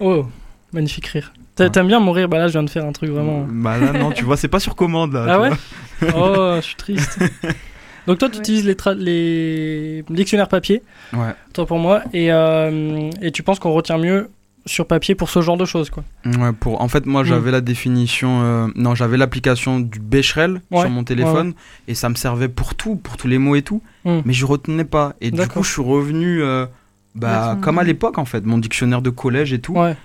[0.00, 0.26] Oh,
[0.72, 1.32] magnifique rire.
[1.54, 2.28] T'a- T'aimes bien mourir?
[2.28, 3.46] Bah là je viens de faire un truc vraiment.
[3.48, 5.26] bah là non, tu vois, c'est pas sur commande là.
[5.28, 6.10] Ah tu ouais?
[6.10, 6.56] vois.
[6.56, 7.18] Oh, je suis triste.
[8.06, 10.82] Donc toi tu utilises les, dictionnaires papier,
[11.12, 11.34] Ouais.
[11.52, 14.28] toi pour moi, et, euh, et tu penses qu'on retient mieux
[14.64, 16.04] sur papier pour ce genre de choses quoi.
[16.24, 16.80] Ouais, pour...
[16.80, 17.26] En fait, moi, Mm.
[17.26, 18.42] j'avais la définition.
[18.42, 21.54] euh, Non, j'avais l'application du Becherel Ouais, sur mon téléphone
[21.88, 23.82] et ça me servait pour tout, pour tous les mots et tout.
[24.04, 24.20] Mm.
[24.24, 25.14] Mais je retenais pas.
[25.20, 26.66] Et du coup, je suis revenu euh,
[27.16, 29.72] bah, comme à l'époque, en fait, mon dictionnaire de collège et tout.
[29.74, 29.96] Ouais.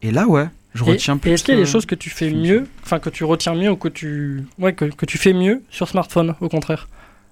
[0.00, 1.30] Et là, ouais, je Et- retiens et plus.
[1.32, 3.70] est-ce qu'il y a des choses que tu fais mieux, enfin que tu retiens mieux
[3.70, 6.88] ou que tu, ouais, que, que tu fais mieux sur smartphone au contraire?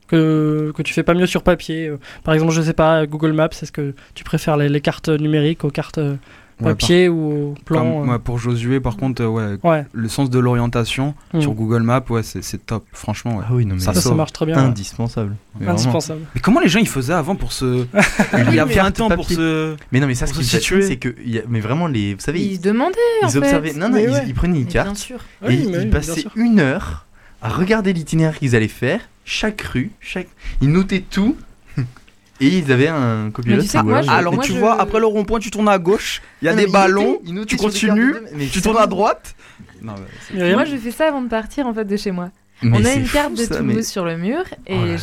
[0.09, 3.33] Que, que tu fais pas mieux sur papier euh, Par exemple, je sais pas, Google
[3.33, 6.17] Maps, est-ce que tu préfères les, les cartes numériques aux cartes euh,
[6.61, 9.59] Ouais, par- papier ou au plan comme- euh, ouais, pour Josué, par contre, euh, ouais,
[9.65, 11.41] Ouais, le sens de l'orientation Mm.
[11.41, 12.85] sur Google Maps, ouais, c'est top.
[12.93, 13.45] Franchement, ouais.
[13.49, 14.57] Ah oui, non mais Ça ça, marche très bien.
[14.59, 15.35] indispensable.
[15.59, 15.67] Mais.
[15.67, 16.21] Indispensable.
[16.33, 17.87] Mais comment les gens ils faisaient avant pour se.
[18.49, 19.35] Il y a 20 carte ans pour papier.
[19.35, 19.75] se.
[19.91, 22.15] Mais non mais ça ce qui se c'est que il y a- mais vraiment les
[22.15, 22.95] vous savez Ils ils, demandaient
[23.25, 23.39] en ils fait.
[23.39, 24.25] observaient non non Mais ils, ouais.
[24.29, 25.17] ils prenaient une bien carte sûr.
[25.43, 27.07] et Oui, ils, passaient une heure
[27.45, 30.29] à regarder l'itinéraire qu'ils allaient faire, chaque rue, chaque
[30.61, 31.37] ils notaient tout
[32.41, 33.61] et ils avaient un copilote.
[33.63, 35.69] tu sais que ou moi, alors- moi, tu je- vois, après le rond-point, tu tournes
[35.69, 38.87] à gauche, il y a Non, des ballons, tu continues, de- tu c'est tournes à
[38.87, 39.35] droite.
[39.83, 42.11] Non, mais c'est- Myriam Moi, je fais ça avant de partir en fait de chez
[42.11, 42.31] moi.
[42.63, 44.97] Mais on a c'est une carte fou, de Toulouse mais- sur le mur et Oh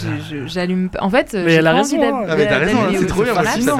[0.47, 0.89] j'allume.
[0.89, 2.25] pas- En fait, Mais j'ai elle a raison, hein.
[2.27, 3.43] Ah mais t'as raison, c'est trop bien, map.
[3.43, 3.77] fascinant.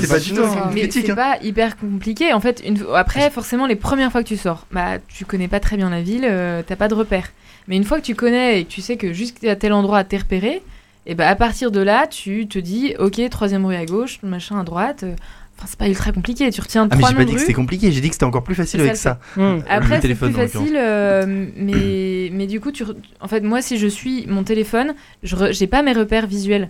[0.00, 1.14] C'est pas du tout Mais c'est hein.
[1.14, 2.32] pas hyper compliqué.
[2.32, 2.78] En fait, une...
[2.94, 6.00] après, forcément, les premières fois que tu sors, bah, tu connais pas très bien la
[6.00, 7.32] ville, euh, t'as pas de repères.
[7.68, 10.18] Mais une fois que tu connais et que tu sais que jusqu'à tel endroit t'es
[10.18, 10.62] repéré,
[11.06, 14.58] et bah, à partir de là, tu te dis, ok, troisième rue à gauche, machin
[14.60, 15.02] à droite.
[15.04, 15.14] euh,
[15.58, 16.50] Enfin, c'est pas ultra compliqué.
[16.50, 18.42] Tu retiens Ah mais j'ai pas dit que c'était compliqué, j'ai dit que c'était encore
[18.42, 19.40] plus facile C'est avec ça, ça.
[19.42, 19.62] Hum.
[19.68, 23.42] Après, Le c'est téléphone, plus facile, euh, mais, mais du coup, tu re- en fait,
[23.42, 26.68] moi, si je suis mon téléphone, je re- j'ai pas mes repères visuels.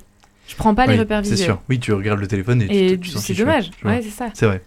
[0.48, 1.46] Je prends pas les repères C'est visuels.
[1.50, 1.62] sûr.
[1.70, 3.70] Oui, tu regardes le téléphone et, tu Et te- tu t'en c'est dommage.
[3.70, 3.86] tu.
[3.86, 4.26] Ouais, c'est ça.
[4.34, 4.60] C'est vrai.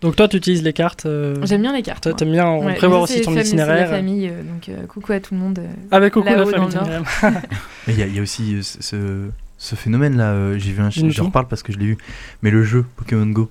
[0.00, 1.06] Donc toi tu utilises les cartes.
[1.06, 2.04] euh, J'aime bien les cartes.
[2.04, 2.12] toi.
[2.14, 3.88] T'aimes bien Ouais, prévoir aussi ton c'est la itinéraire.
[3.90, 5.58] famille, euh, donc euh, coucou à tout le monde.
[5.58, 5.66] euh.
[5.90, 6.68] Avec coucou la famille.
[7.88, 8.60] il y, a- il y a aussi
[8.92, 9.28] euh,
[9.58, 11.24] ce, phénomène-là, euh, j'ai vu un Dis-nous je tout.
[11.24, 11.98] reparle parce que je l'ai vu,
[12.42, 13.50] mais le jeu Pokémon Go.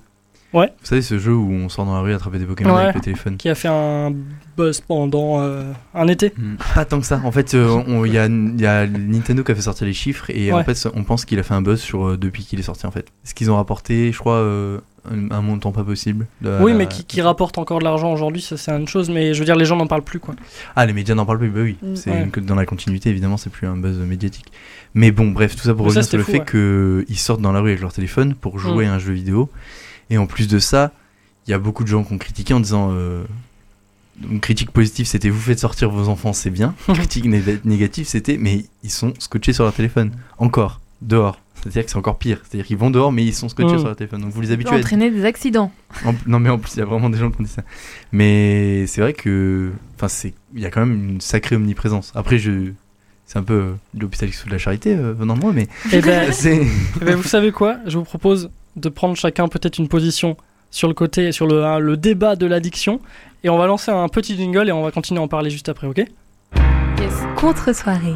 [0.54, 0.72] Ouais.
[0.80, 2.84] Vous savez, ce jeu où on sort dans la rue attraper des Pokémon Ouais.
[2.84, 3.36] avec le téléphone.
[3.36, 4.14] Qui a fait un
[4.56, 6.32] buzz pendant euh, un été.
[6.34, 6.54] Mm.
[6.74, 7.20] Pas tant que ça.
[7.22, 9.92] En fait, euh, il y, a, il y a Nintendo qui a fait sortir les
[9.92, 10.58] chiffres et Ouais.
[10.60, 12.86] en fait, on pense qu'il a fait un buzz sur, euh, depuis qu'il est sorti
[12.86, 13.04] en fait.
[13.24, 14.78] Ce qu'ils ont rapporté, je crois, euh,
[15.30, 16.26] un, montant pas possible.
[16.40, 19.08] de- Oui, mais qui, qui rapporte encore de l'argent aujourd'hui, ça c'est une chose.
[19.10, 20.34] Mais je veux dire, les gens n'en parlent plus quoi.
[20.76, 21.76] Ah, les médias n'en parlent plus, bah oui.
[21.82, 21.96] Mm.
[21.96, 22.22] c'est Ouais.
[22.24, 24.46] une- que dans la continuité, évidemment, c'est plus un buzz médiatique.
[24.94, 27.52] Mais bon, bref, tout ça pour Mais ça, revenir sur le fait qu'ils sortent dans
[27.52, 28.90] la rue avec leur téléphone pour jouer Mm.
[28.90, 29.50] à un jeu vidéo.
[30.10, 30.92] Et en plus de ça,
[31.46, 32.90] il y a beaucoup de gens qui ont critiqué en disant.
[32.92, 33.24] euh,
[34.28, 36.74] une critique positive, c'était vous faites sortir vos enfants, c'est bien.
[36.92, 40.10] critique né- négative, c'était mais ils sont scotchés sur leur téléphone.
[40.38, 41.38] Encore, dehors.
[41.62, 42.40] C'est-à-dire que c'est encore pire.
[42.44, 43.78] C'est-à-dire qu'ils vont dehors, mais ils sont scotchés Mm.
[43.78, 44.20] sur leur téléphone.
[44.22, 45.70] Donc vous les Ça peut habituez à entraîner des accidents.
[46.04, 47.62] en- non mais en plus il y a vraiment des gens qui ont dit ça.
[48.12, 52.12] Mais c'est vrai que enfin c'est il y a quand même une sacrée omniprésence.
[52.14, 52.72] Après je
[53.26, 56.00] c'est un peu euh, l'hôpital fout de la charité euh, venant de moi mais Eh
[56.00, 56.60] ben, c'est
[57.00, 57.76] eh ben, vous savez quoi?
[57.86, 60.36] Je vous propose de prendre chacun peut-être une position
[60.70, 63.00] sur le côté, sur le, hein, le débat de l'addiction.
[63.44, 65.68] Et on va lancer un petit jingle et on va continuer à en parler juste
[65.68, 65.98] après, ok?
[65.98, 67.12] Yes.
[67.36, 68.14] Contre-soirée,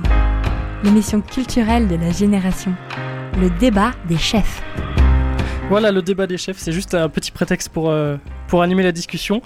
[0.84, 2.74] l'émission culturelle de la génération.
[3.38, 4.62] Le débat des chefs.
[5.70, 8.16] Voilà le débat des chefs, c'est juste un petit prétexte pour, euh,
[8.52, 9.40] animer la discussion.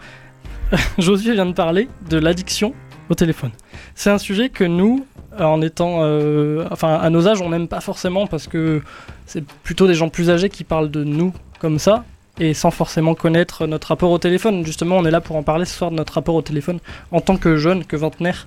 [0.98, 2.74] Josué vient de parler de l'addiction
[3.08, 3.52] au téléphone.
[3.94, 5.06] C'est un sujet que nous,
[5.38, 8.82] en étant, euh, enfin à nos âges, on n'aime pas forcément parce que
[9.24, 12.04] c'est plutôt des gens plus âgés qui parlent de nous comme ça
[12.38, 14.64] et sans forcément connaître notre rapport au téléphone.
[14.64, 16.80] Justement, on est là pour en parler ce soir de notre rapport au téléphone
[17.12, 18.46] en tant que jeune, que vingtenaire.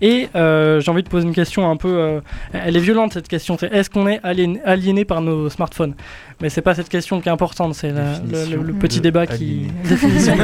[0.00, 1.88] Et euh, j'ai envie de poser une question un peu.
[1.96, 2.20] euh,
[2.52, 3.56] elle est violente cette question.
[3.58, 5.94] C'est est-ce qu'on est aliéné, aliéné par nos smartphones?
[6.42, 7.74] Mais c'est pas cette question qui est importante.
[7.74, 9.34] C'est le, Définition le- le petit débat qui.
[9.34, 9.72] aliéné.
[9.88, 10.34] Définition.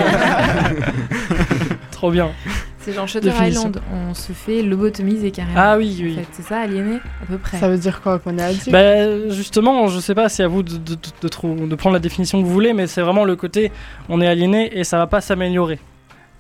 [1.91, 2.31] Trop bien.
[2.79, 3.31] C'est genre Shutter.
[3.43, 3.81] Island.
[3.93, 5.55] On se fait lobotomiser carrément.
[5.59, 6.15] Ah oui, en oui.
[6.15, 6.27] fait.
[6.33, 7.59] C'est ça, aliéné À peu près.
[7.59, 10.63] Ça veut dire quoi qu'on est addict Bah, justement, je sais pas, c'est à vous
[10.63, 13.25] de, de, de- de trou- de prendre la définition que vous voulez, mais c'est vraiment
[13.25, 13.71] le côté
[14.09, 15.79] on est aliéné et ça va pas s'améliorer.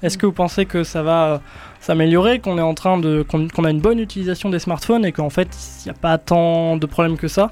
[0.03, 1.39] Est-ce que vous pensez que ça va euh,
[1.81, 3.23] s'améliorer, qu'on est en train de.
[3.23, 5.49] qu'on a une bonne utilisation des smartphones et qu'en fait
[5.85, 7.51] il n'y a pas tant de problèmes que ça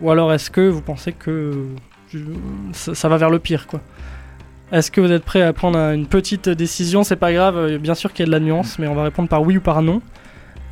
[0.00, 1.66] Ou alors est-ce que vous pensez que
[2.72, 3.80] ça, ça va vers le pire quoi?
[4.72, 7.04] Est-ce que vous êtes prêt à prendre un- une petite décision?
[7.04, 9.04] C'est pas grave, euh, bien sûr qu'il y a de la nuance, mais on va
[9.04, 10.02] répondre par oui ou par non.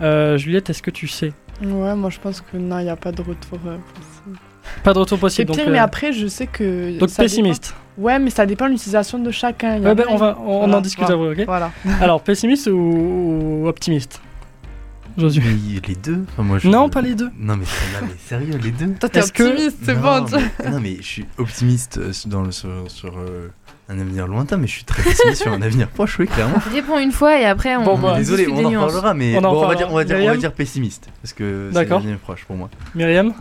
[0.01, 1.33] Euh, Juliette, est-ce que tu sais?
[1.63, 4.39] Ouais, moi je pense que non, il n'y a pas de retour euh, possible.
[4.83, 5.53] Pas de retour C'est possible.
[5.53, 6.99] pire, donc, mais euh, après, je sais que.
[6.99, 7.69] donc pessimiste.
[7.69, 9.75] dépend- Ouais, mais ça dépend de l'utilisation de chacun.
[9.75, 11.23] Ouais, ben, plein- on va, on, Voilà, en discute voilà.
[11.31, 11.71] après, ok Voilà.
[12.01, 14.21] Alors, pessimiste ou, ou optimiste?
[15.17, 17.31] Josué Mais les deux Enfin, moi, je- Non, pas les deux.
[17.39, 20.27] Non mais, non, mais sérieux les deux Toi, t'es que- optimiste, c'est bon.
[20.65, 23.49] mais, non mais je suis optimiste euh, dans le, sur, sur, euh,
[23.89, 26.57] un avenir lointain mais je suis très pessimiste sur un avenir proche oui clairement.
[26.73, 27.85] Réponds une fois et après on.
[27.85, 30.03] Bon, bah, Désolé on en reparlera mais On en bon, on, va dire, on, va
[30.05, 31.99] dire, on va Myriam dire pessimiste parce que c'est D'accord.
[32.01, 32.69] l'avenir proche pour moi.
[32.97, 33.33] Myriam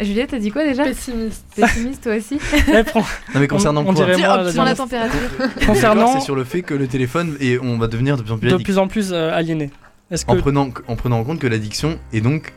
[0.00, 1.44] Juliette, t'as dit quoi déjà Pessimiste.
[1.56, 2.38] Pessimiste toi aussi
[2.72, 3.00] Eh, prends-
[3.34, 4.44] Non mais concernant on, on quoi moi.
[4.54, 5.18] Prends la température.
[5.66, 8.38] Concernant c'est sur le fait que le téléphone et on va devenir de plus en
[8.38, 9.70] plus de plus en plus euh, aliéné.
[10.10, 12.52] Est-ce que En prenant, en prenant en compte que l'addiction est donc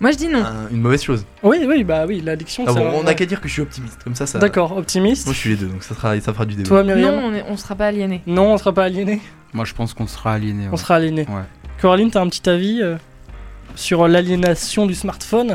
[0.00, 0.40] Moi je dis non.
[0.40, 1.24] un- une mauvaise chose.
[1.42, 2.64] Oui, oui, bah oui, l'addiction.
[2.66, 4.38] Ah c'est bon, un- on n'a qu'à dire que je suis optimiste, comme ça, ça.
[4.40, 5.24] D'accord, optimiste.
[5.26, 6.68] Moi, je suis les deux, donc ça fera, ça fera du débat.
[6.68, 8.20] Toi, Myriam Non, on, est- on sera pas aliéné.
[8.26, 9.20] Non, on sera pas aliéné.
[9.54, 10.68] Moi, je pense qu'on sera aliéné.
[10.70, 11.22] On sera aliéné.
[11.22, 11.42] Ouais.
[11.80, 12.96] Coraline, t'as un petit avis euh,
[13.74, 15.52] sur l'aliénation du smartphone?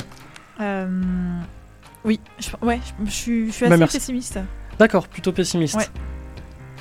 [2.06, 4.40] Oui, je, ouais, je, je suis, je suis Bah, assez pessimiste.
[4.80, 5.76] D'accord, plutôt pessimiste.
[5.76, 5.86] Ouais.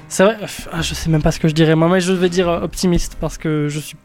[0.08, 0.36] C'est vrai,
[0.72, 1.74] ah, je sais même pas ce que je dirais.
[1.76, 3.96] Moi, mais je vais dire euh, optimiste parce que je suis,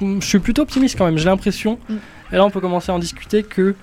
[0.00, 1.18] je suis plutôt optimiste quand même.
[1.18, 1.78] J'ai l'impression.
[1.88, 1.94] Mm.
[2.32, 3.74] Et là, on peut commencer à en discuter que,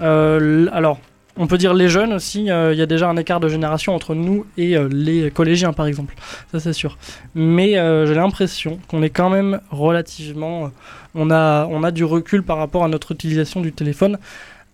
[0.00, 0.98] euh, alors,
[1.36, 2.50] on peut dire les jeunes aussi.
[2.50, 5.72] euh, Il y a déjà un écart de génération entre nous et euh, les collégiens,
[5.72, 6.14] par exemple.
[6.50, 6.98] Ça, c'est sûr.
[7.36, 10.68] Mais euh, j'ai l'impression qu'on est quand même relativement, euh,
[11.14, 14.18] on a, on a du recul par rapport à notre utilisation du téléphone.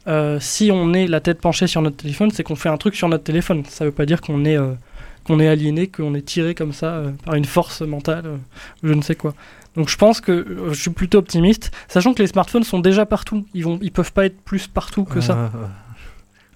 [0.09, 2.95] Euh, si on est la tête penchée sur notre téléphone, c'est qu'on fait un truc
[2.95, 3.65] sur notre téléphone.
[3.69, 4.73] Ça veut pas dire qu'on est, euh,
[5.25, 8.37] qu'on est aliéné, qu'on est tiré comme ça euh, par une force mentale, euh,
[8.83, 9.35] je ne sais quoi.
[9.75, 13.05] Donc je pense que euh, je suis plutôt optimiste, sachant que les smartphones sont déjà
[13.05, 13.45] partout.
[13.53, 15.51] Ils vont, ils peuvent pas être plus partout que ça.
[15.53, 15.69] Ah, ah.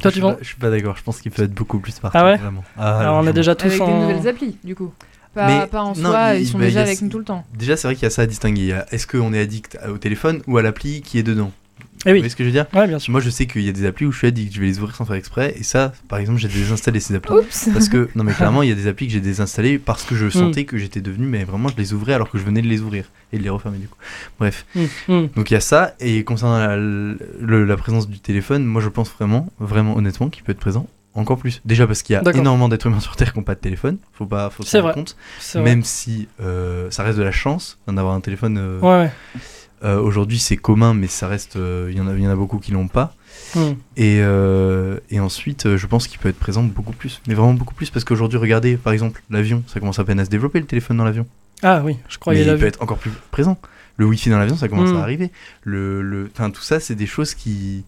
[0.01, 1.79] Toi, je, tu suis pas, je suis pas d'accord, je pense qu'il peut être beaucoup
[1.81, 2.17] plus partout.
[2.19, 2.65] Ah ouais vraiment.
[2.79, 4.01] Ah, Alors on a déjà tous Avec des en...
[4.01, 4.93] nouvelles applis du coup.
[5.35, 7.25] Pas, Mais pas en non, soi, il- ils sont bah, déjà avec nous tout le
[7.25, 7.45] temps.
[7.55, 8.81] Déjà, c'est vrai qu'il y a ça à distinguer.
[8.91, 11.53] Est-ce qu'on est addict au téléphone ou à l'appli qui est dedans?
[12.07, 13.13] Eh Vous oui, voyez ce que je veux dire ouais, bien sûr.
[13.13, 14.79] Moi, je sais qu'il y a des applis où je suis addict, je vais les
[14.79, 15.55] ouvrir sans faire exprès.
[15.59, 17.35] Et ça, par exemple, j'ai désinstallé ces applis.
[17.35, 20.05] Oups Parce que, non mais clairement, il y a des applis que j'ai désinstallées parce
[20.05, 22.63] que je sentais que j'étais devenu, mais vraiment, je les ouvrais alors que je venais
[22.63, 23.99] de les ouvrir et de les refermer du coup.
[24.39, 24.65] Bref.
[24.75, 25.29] Mm, mm.
[25.37, 28.89] Donc il y a ça, et concernant la, le- la présence du téléphone, moi je
[28.89, 31.61] pense vraiment, vraiment honnêtement, qu'il peut être présent encore plus.
[31.65, 33.99] Déjà parce qu'il y a énormément d'êtres humains sur Terre qui n'ont pas de téléphone,
[34.13, 34.95] faut pas faut se rendre vrai.
[34.95, 35.17] compte.
[35.41, 35.69] C'est vrai.
[35.71, 38.57] Même si euh, ça reste de la chance d'en avoir un téléphone.
[38.59, 39.11] euh, Ouais, ouais.
[39.85, 42.31] Euh, Aujourd'hui c'est commun, mais ça reste, euh, il y en a, il y en
[42.31, 43.15] a beaucoup qui l'ont pas.
[43.55, 43.61] Mm.
[43.97, 47.55] Et, euh, et ensuite, euh, je pense qu'il peut être présent beaucoup plus, mais vraiment
[47.55, 50.61] beaucoup plus, parce qu'aujourd'hui, regardez, par exemple, l'avion, ça commence à peine à se développer
[50.61, 51.27] le téléphone dans l'avion.
[51.63, 53.59] Ah oui, je Mais croyais il la peut être encore plus présent.
[53.97, 54.97] Le Wi-Fi dans l'avion, ça commence Mm.
[54.97, 55.31] à arriver.
[55.63, 57.85] Le, le, enfin, tout ça, c'est des choses qui.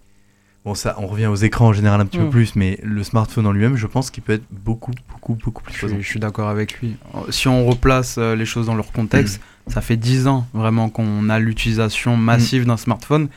[0.65, 3.47] Bon, ça, on revient aux écrans en général un petit peu plus, mais le smartphone
[3.47, 5.95] en lui-même, je pense qu'il peut être beaucoup, beaucoup, beaucoup plus Je présent.
[5.97, 6.97] suis, je suis d'accord avec lui.
[7.31, 11.29] Si on replace euh, les choses dans leur contexte, ça fait 10 ans vraiment qu'on
[11.31, 13.29] a l'utilisation massive d'un smartphone.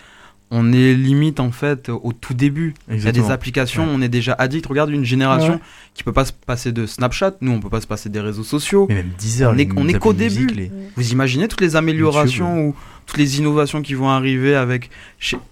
[0.52, 2.76] On est limite en fait au tout début.
[2.92, 3.92] Il y a des applications, Ouais.
[3.94, 4.66] on est déjà addict.
[4.68, 5.60] Regarde une génération Ouais.
[5.96, 7.34] qui peut pas se passer de Snapchat.
[7.42, 8.86] Nous, on peut pas se passer des réseaux sociaux.
[8.88, 10.46] Mais même 10 heures, On est- on est qu'au début.
[10.48, 10.72] Les...
[10.96, 12.76] Vous imaginez toutes les améliorations ou
[13.08, 14.92] toutes les innovations qui vont arriver avec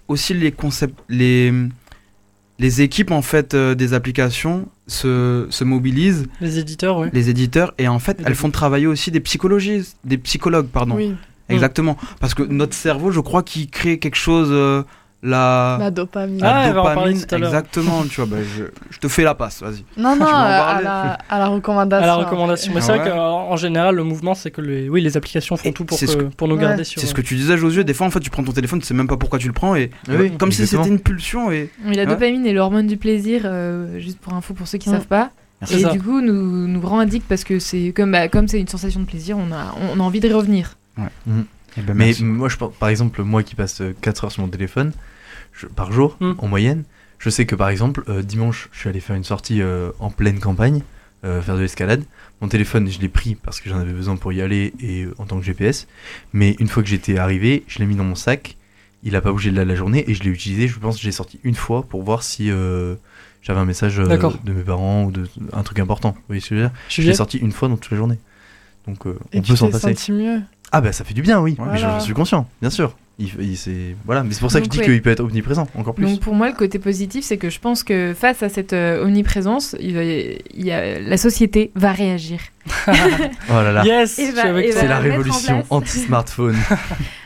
[0.06, 1.52] aussi les concepts, les
[2.58, 7.08] les équipes en fait euh, des applications se, se mobilisent, Les éditeurs, oui.
[7.12, 10.66] les éditeurs, et en fait, Et elles les- font travailler aussi des psychologistes, des psychologues,
[10.68, 10.94] pardon.
[10.96, 11.14] Oui,
[11.50, 11.96] Exactement.
[12.20, 14.82] Parce que notre cerveau, je crois qu'il crée quelque chose, euh,
[15.26, 16.40] la, la dopamine.
[16.44, 17.16] Ah, la dopamine.
[17.32, 19.82] Exactement, tu vois, bah, je, je te fais la passe, vas-y.
[20.00, 22.04] non, non, à, la, à la recommandation.
[22.04, 22.72] À la recommandation.
[22.74, 23.16] Mais c'est Ah vrai ouais.
[23.16, 25.98] qu'en en général, le mouvement, c'est que les, oui, les applications font Et tout pour,
[25.98, 26.60] c'est ce que- que- pour nous Ouais.
[26.62, 27.00] garder sur.
[27.00, 27.84] C'est ce que tu disais, Josué.
[27.84, 29.52] Des fois, en fait, tu prends ton téléphone, tu sais même pas pourquoi tu le
[29.54, 31.50] prends, et Oui, comme si c'était une pulsion.
[31.50, 32.06] Et la Ouais.
[32.06, 34.92] dopamine est l'hormone du plaisir, euh, juste pour info pour ceux qui Mm.
[34.92, 35.30] savent pas.
[35.62, 35.90] C'est Et ça.
[35.92, 39.00] du coup, nous, nous rend addict parce que c'est comme bah, comme c'est une sensation
[39.00, 40.76] de plaisir, on a, on a envie de revenir.
[41.76, 44.92] Eh ben, Mais moi, je, par exemple, moi qui passe 4 heures sur mon téléphone
[45.54, 46.32] je- par jour, Hmm.
[46.38, 46.84] en moyenne,
[47.18, 50.10] je sais que par exemple, euh, dimanche, je suis allé faire une sortie euh, en
[50.10, 50.82] pleine campagne,
[51.24, 52.02] euh, faire de l'escalade.
[52.42, 55.24] Mon téléphone, je l'ai pris parce que j'en avais besoin pour y aller et en
[55.24, 55.86] tant que GPS.
[56.32, 58.56] Mais une fois que j'étais arrivé, je l'ai mis dans mon sac.
[59.06, 60.66] Il a pas bougé de là la journée et je l'ai utilisé.
[60.68, 64.62] Je pense que j'ai sorti une fois pour voir si j'avais un message de mes
[64.62, 66.12] parents ou de un truc important.
[66.12, 66.76] Vous voyez ce que je veux dire?
[66.88, 68.18] Je l'ai sorti une fois dans toute la journée.
[68.86, 69.94] Donc Et on peut s'en passer.
[69.94, 70.40] senti mieux?
[70.72, 71.54] Ah bah ça fait du bien, oui.
[71.58, 71.66] Ouais.
[71.72, 72.00] Mais j'en Voilà.
[72.00, 72.96] suis conscient, bien sûr.
[73.20, 74.92] Il, il- c'est voilà, mais c'est pour ça que Donc, je dis ouais.
[74.94, 76.04] qu'il peut être omniprésent encore plus.
[76.04, 79.04] Donc pour moi, le côté positif, c'est que je pense que face à cette euh,
[79.04, 82.40] omniprésence, il va- il y a, la société va réagir.
[82.88, 83.84] Oh là là.
[83.84, 84.12] Yes.
[84.14, 86.56] C'est la en révolution anti-smartphone.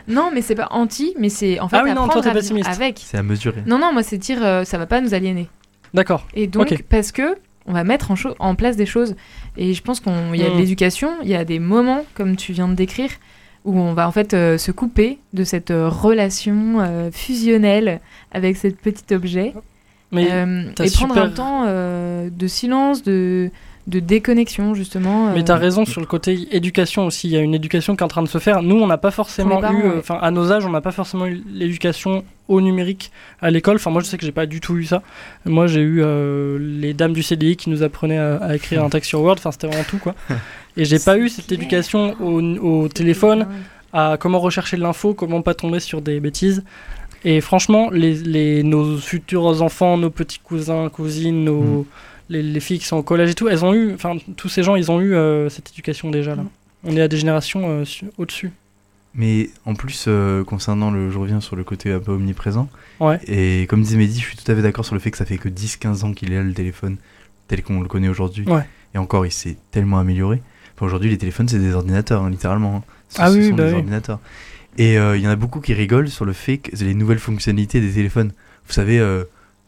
[0.09, 2.67] Non, mais c'est pas anti, mais c'est en fait Ah oui, non, toi, vivre pessimiste.
[2.71, 2.99] avec.
[3.05, 3.63] c'est à mesurer.
[3.67, 5.49] Non, non, moi c'est dire euh, ça va pas nous aliéner.
[5.93, 6.27] D'accord.
[6.33, 7.37] Et donc parce que
[7.67, 9.17] on va mettre en, en place des choses.
[9.59, 10.59] Et je pense qu'il y a de Mm.
[10.59, 13.11] l'éducation, il y a des moments comme tu viens de décrire
[13.69, 18.01] où on va en fait euh, se couper de cette euh, relation euh, fusionnelle
[18.33, 19.53] avec cet petit objet
[20.11, 23.51] Mais et prendre super- un temps de silence, de,
[23.87, 25.33] de déconnexion justement.
[25.33, 27.29] Mais euh, t'as raison sur le côté éducation aussi.
[27.29, 28.63] Il y a une éducation qui est en train de se faire.
[28.63, 29.99] Nous, on n'a pas forcément eu, ouais.
[29.99, 33.77] enfin, à nos âges, on n'a pas forcément eu l'éducation au numérique à l'école.
[33.77, 35.03] Enfin, moi, je sais que j'ai pas du tout eu ça.
[35.45, 38.89] Moi, j'ai eu euh, les dames du CDI qui nous apprenaient à, à écrire un
[38.91, 39.37] texte sur Word.
[39.39, 40.15] Enfin, c'était vraiment tout, quoi.
[40.77, 41.61] Et j'ai pas eu cette clair.
[41.61, 43.47] éducation au, au téléphone,
[43.93, 46.63] à comment rechercher de l'info, comment pas tomber sur des bêtises.
[47.25, 51.85] Et franchement, les, les- nos futurs enfants, nos petits cousins, cousines, nos, Mm.
[52.31, 54.63] les, les filles qui sont au collège et tout, elles ont eu, enfin, tous ces
[54.63, 56.43] gens, ils ont eu euh, cette éducation déjà là.
[56.43, 56.49] Mm.
[56.85, 58.53] On est à des générations euh, su- au-dessus.
[59.19, 61.11] Mais en plus, euh, concernant le.
[61.11, 62.69] Je reviens sur le côté un peu omniprésent.
[63.01, 63.19] Ouais.
[63.27, 65.25] Et comme disait Mehdi, je suis tout à fait d'accord sur le fait que ça
[65.27, 66.97] fait que 10-15 ans qu'il est là le téléphone,
[67.49, 68.45] tel qu'on le connaît aujourd'hui.
[68.49, 68.65] Ouais.
[68.95, 70.41] Et encore, il s'est tellement amélioré.
[70.77, 72.77] Enfin, aujourd'hui, les téléphones, c'est des ordinateurs, hein, littéralement.
[72.77, 72.83] hein.
[73.09, 73.77] Ce, Ah ce oui, sont bah des oui.
[73.79, 74.21] ordinateurs.
[74.79, 77.19] Et euh, il y en a beaucoup qui rigolent sur le fait que les nouvelles
[77.19, 78.31] fonctionnalités des téléphones.
[78.69, 79.25] Vous savez, euh,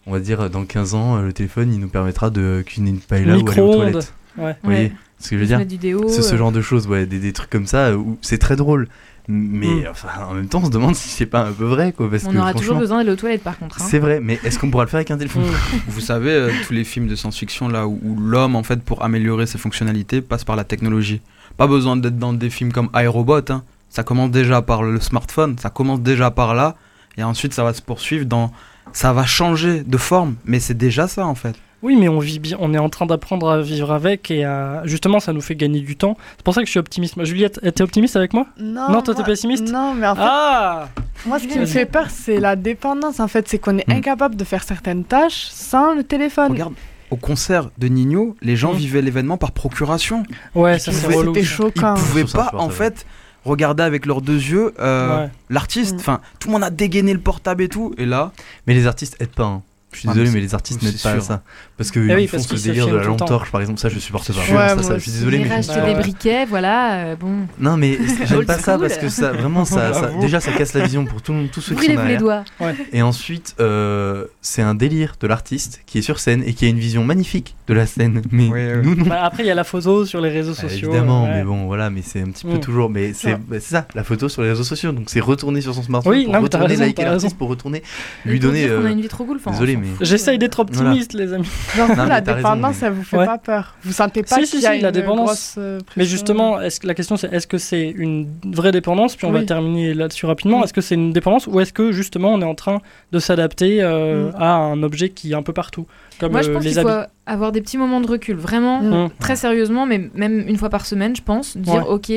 [0.06, 3.00] on va dire, dans 15 ans, euh, le téléphone, il nous permettra de cuisiner une
[3.00, 3.90] paella ou aller aux Micro-ondes.
[3.90, 4.14] toilettes.
[4.38, 4.52] Ouais.
[4.62, 5.60] Vous voyez ce que je veux dire.
[6.08, 8.86] C'est ce genre de choses, ouais, des, des trucs comme ça, où c'est très drôle.
[9.28, 9.84] Mais Mm.
[9.90, 12.10] enfin, en même temps, on se demande si c'est pas un peu vrai, quoi.
[12.10, 13.80] Parce On que aura toujours besoin d'aller aux toilettes par contre.
[13.80, 13.84] hein.
[13.88, 15.76] c'est vrai, mais est-ce qu'on pourra le faire avec un téléphone Mm.
[15.88, 19.04] Vous savez, euh, tous les films de science-fiction là où, où l'homme, en fait, pour
[19.04, 21.20] améliorer ses fonctionnalités, passe par la technologie.
[21.56, 23.50] Pas besoin d'être dans des films comme iRobot.
[23.50, 23.62] hein.
[23.88, 26.76] Ça commence déjà par le smartphone, ça commence déjà par là,
[27.18, 28.52] et ensuite ça va se poursuivre dans.
[28.92, 31.54] Ça va changer de forme, mais c'est déjà ça en fait.
[31.82, 34.82] Oui, mais on vit bien, on est en train d'apprendre à vivre avec et à
[34.84, 36.16] justement, ça nous fait gagner du temps.
[36.36, 37.14] C'est pour ça que je suis optimiste.
[37.24, 38.46] Juliette, t'es optimiste avec moi?
[38.58, 39.66] Non, Non, toi, t'es pessimiste?
[39.70, 40.88] Non, mais en fait, Ah
[41.26, 43.18] moi, ce qui me fait peur, c'est la dépendance.
[43.20, 43.92] En fait, c'est qu'on est Mm.
[43.92, 46.52] incapable de faire certaines tâches sans le téléphone.
[46.52, 46.74] Regarde,
[47.10, 48.76] au concert de Nino, les gens Mm.
[48.76, 50.22] vivaient l'événement par procuration.
[50.54, 51.34] Ouais, Ils ça c'est pouvaient- relou.
[51.34, 51.94] C'était Ils choquant.
[51.94, 53.06] pouvaient Ça, c'est pas, en fait,
[53.46, 55.30] regarder avec leurs deux yeux euh, Ouais.
[55.48, 55.94] l'artiste.
[55.94, 56.00] Mm.
[56.00, 58.32] Enfin, tout le monde a dégainé le portable et tout, et là.
[58.66, 59.44] Mais les artistes aident pas.
[59.44, 59.62] hein.
[59.92, 61.42] Je suis désolé, mais les artistes n'aident pas à ça.
[61.76, 63.80] Parce que Eh oui, font parce ce qu'ils délire de la lampe torche, par exemple,
[63.80, 64.38] ça je supporte pas.
[64.40, 65.94] Ouais, ça, ça, je suis désolé, mais je- Ouais.
[65.94, 67.46] des briquets, voilà, euh, bon.
[67.58, 70.84] Non, mais j'aime Old pas ça parce que ça, vraiment, ça, déjà, ça casse la
[70.84, 72.44] vision pour tout le monde, tous ceux qui sont Brûlez-vous les derrière.
[72.58, 72.72] doigts.
[72.92, 76.68] Et ensuite, euh, c'est un délire de l'artiste qui est sur scène et qui a
[76.68, 78.22] une vision magnifique de la scène.
[78.30, 79.06] Mais nous, non.
[79.06, 80.88] Bah, après, il y a la photo sur les réseaux Bah, sociaux.
[80.90, 81.34] évidemment, ouais.
[81.34, 82.60] mais bon, voilà, mais c'est un petit peu Mm.
[82.60, 82.90] toujours.
[82.90, 84.92] Mais c'est bah, c'est ça, la photo sur les réseaux sociaux.
[84.92, 87.82] Donc c'est retourner sur son smartphone Oui, pour retourner raison, liker l'artiste, pour retourner
[88.26, 88.64] Et lui donner.
[88.66, 89.38] qu'on a euh, une vie trop cool.
[89.46, 89.88] on désolé, mais-.
[90.06, 90.90] J'essaye d'être Voilà.
[90.90, 91.48] optimiste, les amis.
[91.76, 93.26] Genre, Non, la raison, dépendance, mais- ça vous fait Ouais.
[93.26, 93.74] pas peur.
[93.82, 95.26] Vous sentez pas Si, qu'il si, y a si, une la dépendance.
[95.26, 99.16] grosse euh, Mais justement, est-ce que la question c'est est-ce que c'est une vraie dépendance?
[99.16, 100.62] Puis on va terminer là-dessus rapidement.
[100.64, 102.80] Est-ce que c'est une dépendance ou est-ce que justement on est en train
[103.12, 104.34] de s'adapter euh, Mm.
[104.42, 105.86] à un objet qui est un peu partout?
[106.18, 106.88] Comme Moi, je euh, pense les qu'il faut
[107.26, 109.04] avoir des petits moments de recul, vraiment, Mm.
[109.06, 109.10] Mm.
[109.20, 111.56] très sérieusement, mais même une fois par semaine, je pense.
[111.56, 112.12] Dire, ok,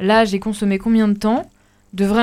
[0.00, 1.48] là, j'ai consommé combien de temps?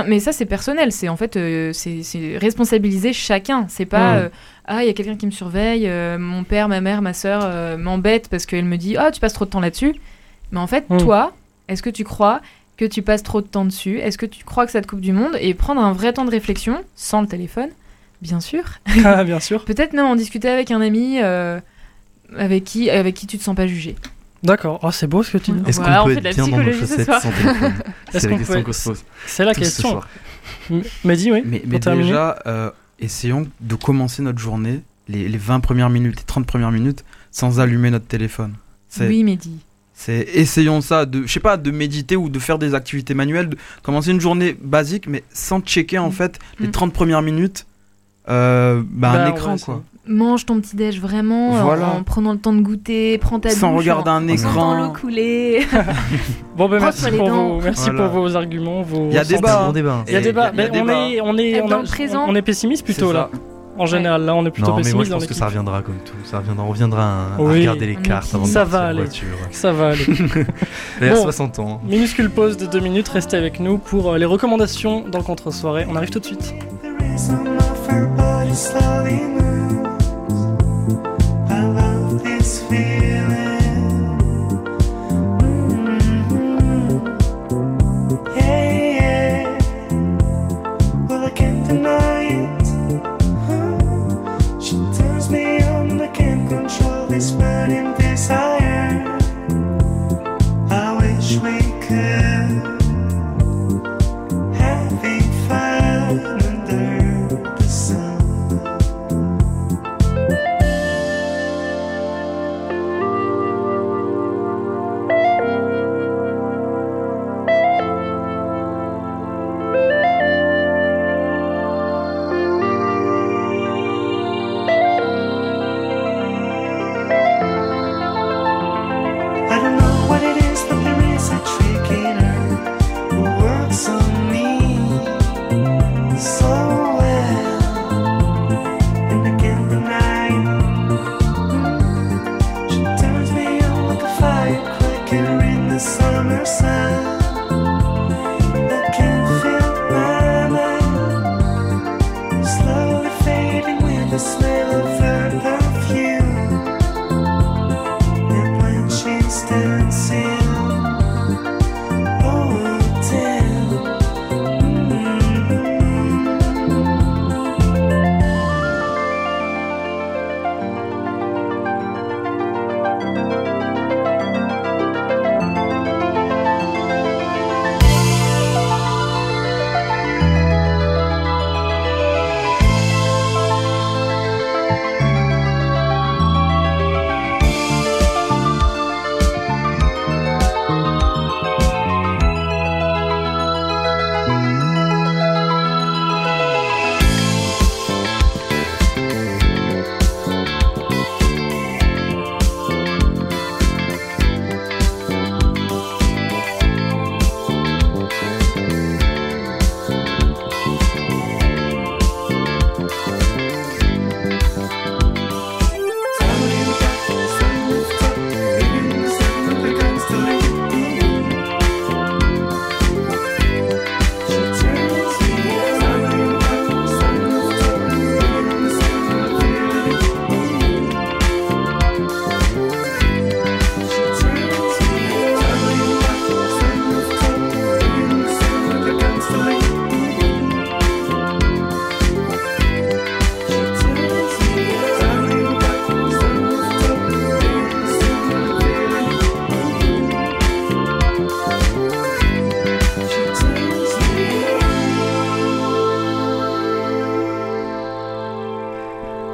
[0.08, 0.92] Mais ça, c'est personnel.
[0.92, 3.66] C'est en fait, euh, c'est responsabiliser chacun.
[3.70, 4.18] C'est pas, Mm.
[4.18, 4.30] euh,
[4.66, 7.78] ah, il y a quelqu'un qui me surveille, euh, mon père, ma mère, ma soeur
[7.78, 9.96] m'embête parce qu'elle me dit, ah, tu passes trop de temps là-dessus.
[10.52, 10.98] Mais en fait, Mm.
[10.98, 11.34] toi,
[11.68, 12.42] est-ce que tu crois
[12.78, 14.00] que tu passes trop de temps dessus?
[14.00, 15.38] Est-ce que tu crois que ça te coupe du monde?
[15.40, 17.70] Et prendre un vrai temps de réflexion, sans le téléphone,
[18.22, 18.64] bien sûr.
[19.06, 19.64] Ah, bien sûr.
[19.66, 21.20] Peut-être même en discuter avec un ami
[22.38, 23.96] avec, qui, avec qui tu te sens pas jugé.
[24.44, 24.80] D'accord.
[24.84, 25.70] Oh, c'est beau ce que tu dis.
[25.70, 27.74] Est-ce Voilà, on qu'on peut de la être bien dans nos ce chaussettes sans téléphone
[28.12, 29.04] C'est la question peut- qu'on se pose.
[29.26, 29.90] C'est la question.
[29.92, 30.08] soir.
[30.70, 31.42] M- Mehdi, oui.
[31.46, 32.70] Mais, mais déjà, euh,
[33.00, 37.60] essayons de commencer notre journée, les, les 20 premières minutes, les 30 premières minutes, sans
[37.60, 38.54] allumer notre téléphone.
[39.00, 39.60] Oui, Mehdi.
[39.94, 43.50] c'est essayons ça, de, je sais pas, de méditer ou de faire des activités manuelles,
[43.50, 46.14] de commencer une journée basique, mais sans checker en Mm.
[46.14, 46.72] fait les Mm.
[46.72, 47.66] 30 premières minutes,
[48.30, 49.84] euh, bah, Bah, un on écran quoi.
[50.06, 51.88] Mange ton petit déj vraiment en- Voilà.
[51.88, 54.74] en, prenant le temps de goûter, prends ta Sans douche, regarder un en écran.
[54.88, 55.66] l'eau couler.
[56.58, 58.10] Bon, ben merci, pour vos, merci Voilà.
[58.10, 58.82] pour vos arguments.
[58.82, 59.72] Vos Il y a débat.
[60.08, 60.46] Il y a débat.
[60.46, 60.94] y a Mais on débat.
[60.94, 61.84] est, on est, on, a-
[62.28, 63.30] on est pessimiste plutôt là.
[63.32, 63.40] ça.
[63.76, 65.82] En général, là, on est plutôt Non, mais moi pessimiste je pense que ça reviendra
[65.82, 66.14] comme tout.
[66.26, 68.78] Ça reviendra, on reviendra à, à Oui, regarder les on cartes avant de Ça partir
[68.80, 69.00] va en aller.
[69.04, 69.28] voiture.
[69.52, 70.06] Ça va aller.
[71.16, 71.16] Bon.
[71.24, 71.82] 60 ans.
[71.84, 73.08] Minuscule pause de deux minutes.
[73.08, 75.88] Restez avec nous pour euh, les recommandations dans le contre-soirée.
[75.90, 76.54] On arrive tout de suite.
[82.74, 83.33] feel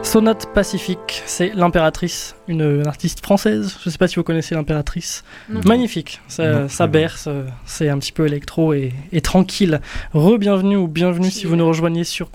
[0.10, 3.78] Sonate Pacifique, c'est l'impératrice, une, une artiste française.
[3.86, 5.24] Je sais pas si vous connaissez l'impératrice.
[5.68, 9.82] Magnifique, ça, Non, ça je berce, euh, c'est un petit peu électro et, et tranquille.
[10.16, 12.32] Re-bienvenue ou bienvenue si vous nous rejoignez sur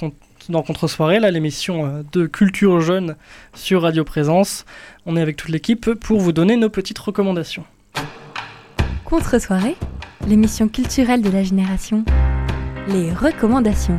[0.48, 3.16] dans Contre-soirée, là l'émission euh, de culture jeune
[3.54, 4.66] sur Radio Présence.
[5.04, 7.64] On est avec toute l'équipe pour vous donner nos petites recommandations.
[9.04, 9.74] Contre-soirée,
[10.28, 12.04] l'émission culturelle de la génération.
[12.86, 13.98] Les recommandations.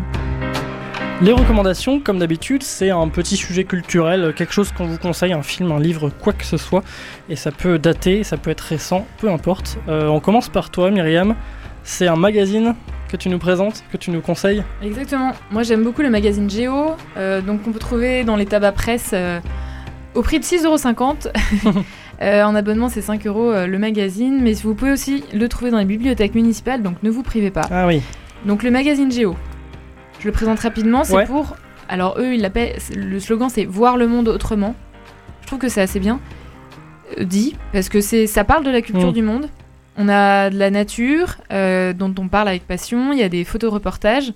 [1.22, 5.42] Les recommandations, comme d'habitude, c'est un petit sujet culturel, quelque chose qu'on vous conseille, un
[5.44, 6.84] film, un livre, quoi que ce soit.
[7.30, 9.78] Et ça peut dater, ça peut être récent, peu importe.
[9.88, 11.36] Euh, on commence par toi, Myriam.
[11.84, 12.76] C'est un magazine
[13.10, 14.64] que tu nous présentes, que tu nous conseilles?
[14.84, 15.32] Exactement.
[15.52, 16.96] Moi, j'aime beaucoup le magazine Géo.
[17.18, 19.40] euh, donc, on peut trouver dans les tabacs presse euh,
[20.16, 21.32] au prix de 6,50€.
[22.22, 24.40] Euh, en abonnement, c'est 5 euros le magazine.
[24.42, 26.82] Mais vous pouvez aussi le trouver dans les bibliothèques municipales.
[26.82, 27.68] Donc, ne vous privez pas.
[27.70, 28.02] Ah oui.
[28.46, 29.36] Donc, le magazine Géo.
[30.20, 31.04] Je le présente rapidement.
[31.04, 31.26] C'est Ouais.
[31.26, 31.56] pour
[31.90, 32.52] Alors eux, ils
[32.96, 34.76] le slogan c'est voir le monde autrement.
[35.42, 36.20] Je trouve que c'est assez bien
[37.20, 39.14] euh, dit parce que c'est, ça parle de la culture Mm.
[39.14, 39.50] du monde.
[39.98, 43.14] On a de la nature euh, dont on parle avec passion.
[43.14, 44.34] Il y a des photoreportages.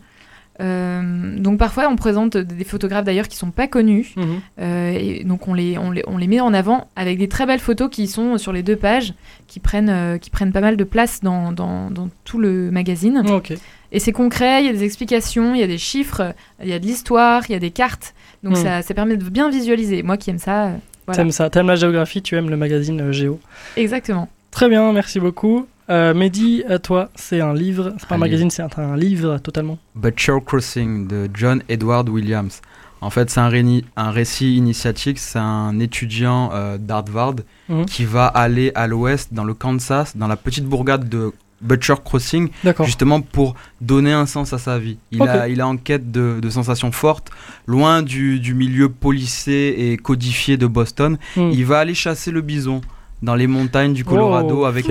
[0.61, 4.13] Euh, donc parfois on présente des photographes d'ailleurs qui sont pas connus.
[4.17, 4.25] Mhm.
[4.59, 7.45] Euh, et donc on les, on, les, on les met en avant avec des très
[7.45, 9.13] belles photos qui sont sur les deux pages,
[9.47, 13.23] qui prennent, qui prennent pas mal de place dans, dans, dans tout le magazine.
[13.29, 13.53] Ok.
[13.91, 16.73] Et c'est concret, il y a des explications, il y a des chiffres, il y
[16.73, 18.13] a de l'histoire, il y a des cartes.
[18.43, 18.63] Donc Mm.
[18.63, 20.03] ça, ça permet de bien visualiser.
[20.03, 20.75] Moi qui aime ça, euh,
[21.07, 21.17] voilà.
[21.23, 23.39] T'aimes ça, t'aimes la géographie, tu aimes le magazine euh, Géo.
[23.77, 24.29] Exactement.
[24.51, 25.65] Très bien, merci beaucoup.
[25.89, 28.95] Euh, Mehdi, à toi, c'est un livre, c'est pas un Un magazine, c'est un, un
[28.95, 29.79] livre totalement.
[29.95, 32.61] Butcher Crossing de John Edward Williams.
[33.01, 33.49] En fait, c'est un,
[33.95, 35.17] un récit initiatique.
[35.17, 37.35] C'est un étudiant euh, d'Harvard
[37.69, 37.85] Mhm.
[37.85, 41.31] qui va aller à l'ouest, dans le Kansas, dans la petite bourgade de
[41.61, 42.49] Butcher Crossing,
[42.83, 44.97] justement pour donner un sens à sa vie.
[45.11, 47.29] Il, a, il est en quête de, de sensations fortes,
[47.67, 51.17] loin du, du milieu policé et codifié de Boston.
[51.35, 51.49] Hmm.
[51.51, 52.81] Il va aller chasser le bison
[53.21, 54.87] dans les montagnes du Colorado Oh, avec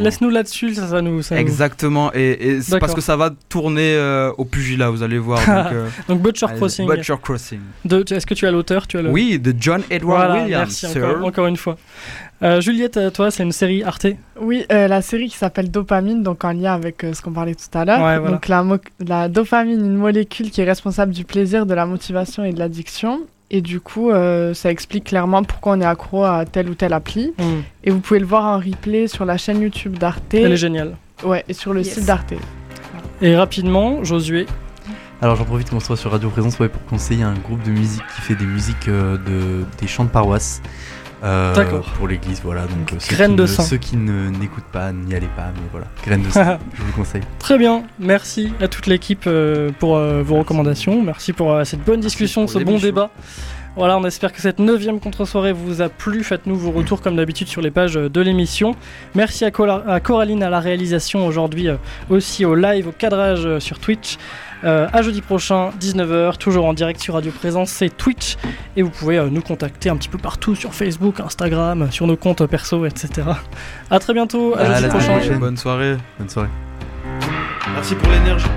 [0.00, 1.22] Laisse-nous là-dessus, ça, ça nous.
[1.22, 5.02] ça nous- Exactement, et, et c'est parce que ça va tourner euh, au pugilat, vous
[5.02, 5.38] allez voir.
[5.40, 6.86] donc, euh, Donc Butcher Crossing.
[6.88, 7.60] Butcher Crossing.
[8.10, 9.10] Est-ce que tu as l'auteur tu as le...
[9.10, 11.06] Oui, de John Edward Voilà, Williams, merci sir.
[11.08, 11.76] encore, encore une fois.
[12.42, 14.06] Euh, Juliette, euh, toi, c'est une série Arte.
[14.40, 17.54] Oui, euh, la série qui s'appelle Dopamine, donc en lien avec euh, ce qu'on parlait
[17.56, 17.98] tout à l'heure.
[18.00, 18.62] Ouais, voilà.
[18.62, 22.58] Donc la dopamine, une molécule qui est responsable du plaisir, de la motivation et de
[22.60, 23.20] l'addiction.
[23.50, 26.92] Et du coup, euh, ça explique clairement pourquoi on est accro à telle ou telle
[26.92, 27.32] appli.
[27.38, 27.60] Hmm.
[27.82, 30.34] Et vous pouvez le voir en replay sur la chaîne YouTube d'Arte.
[30.34, 30.96] Elle est géniale.
[31.24, 31.94] Ouais, et sur le Yes.
[31.94, 32.34] site d'Arte.
[33.22, 34.46] Et rapidement, Josué.
[35.20, 38.04] Alors j'en profite qu'on soit sur Radio Présence ouais, pour conseiller un groupe de musique
[38.14, 40.62] qui fait des musiques euh, de, des chants de paroisse.
[41.24, 41.84] Euh, D'accord.
[41.96, 42.62] Pour l'église, voilà.
[42.62, 43.62] Donc euh, ceux Graines qui de ne- saint.
[43.62, 45.86] Ceux qui ne n'écoutent pas, n'y allez pas, mais voilà.
[46.04, 47.22] Graines de saint, je vous conseille.
[47.38, 51.02] Très bien, merci à toute l'équipe euh, pour euh, vos recommandations.
[51.02, 53.10] Merci pour cette bonne discussion, ce bon débat.
[53.78, 56.22] Voilà, on espère que cette neuvième contre-soirée vous a plu.
[56.22, 58.74] Faites-nous vos retours comme d'habitude sur les pages euh, de l'émission.
[59.14, 61.76] Merci à, Coraline à la réalisation aujourd'hui, euh,
[62.10, 64.18] aussi au live, au cadrage euh, sur Twitch.
[64.64, 68.36] Euh, à jeudi prochain, 19h, toujours en direct sur Radio Présence, c'est Twitch.
[68.76, 72.16] Et vous pouvez euh, nous contacter un petit peu partout sur Facebook, Instagram, sur nos
[72.16, 73.28] comptes perso, etc.
[73.90, 75.38] À très bientôt, à À jeudi la prochain.
[75.38, 75.96] Bonne soirée.
[76.18, 76.48] Bonne soirée.
[77.74, 78.48] Merci pour l'énergie.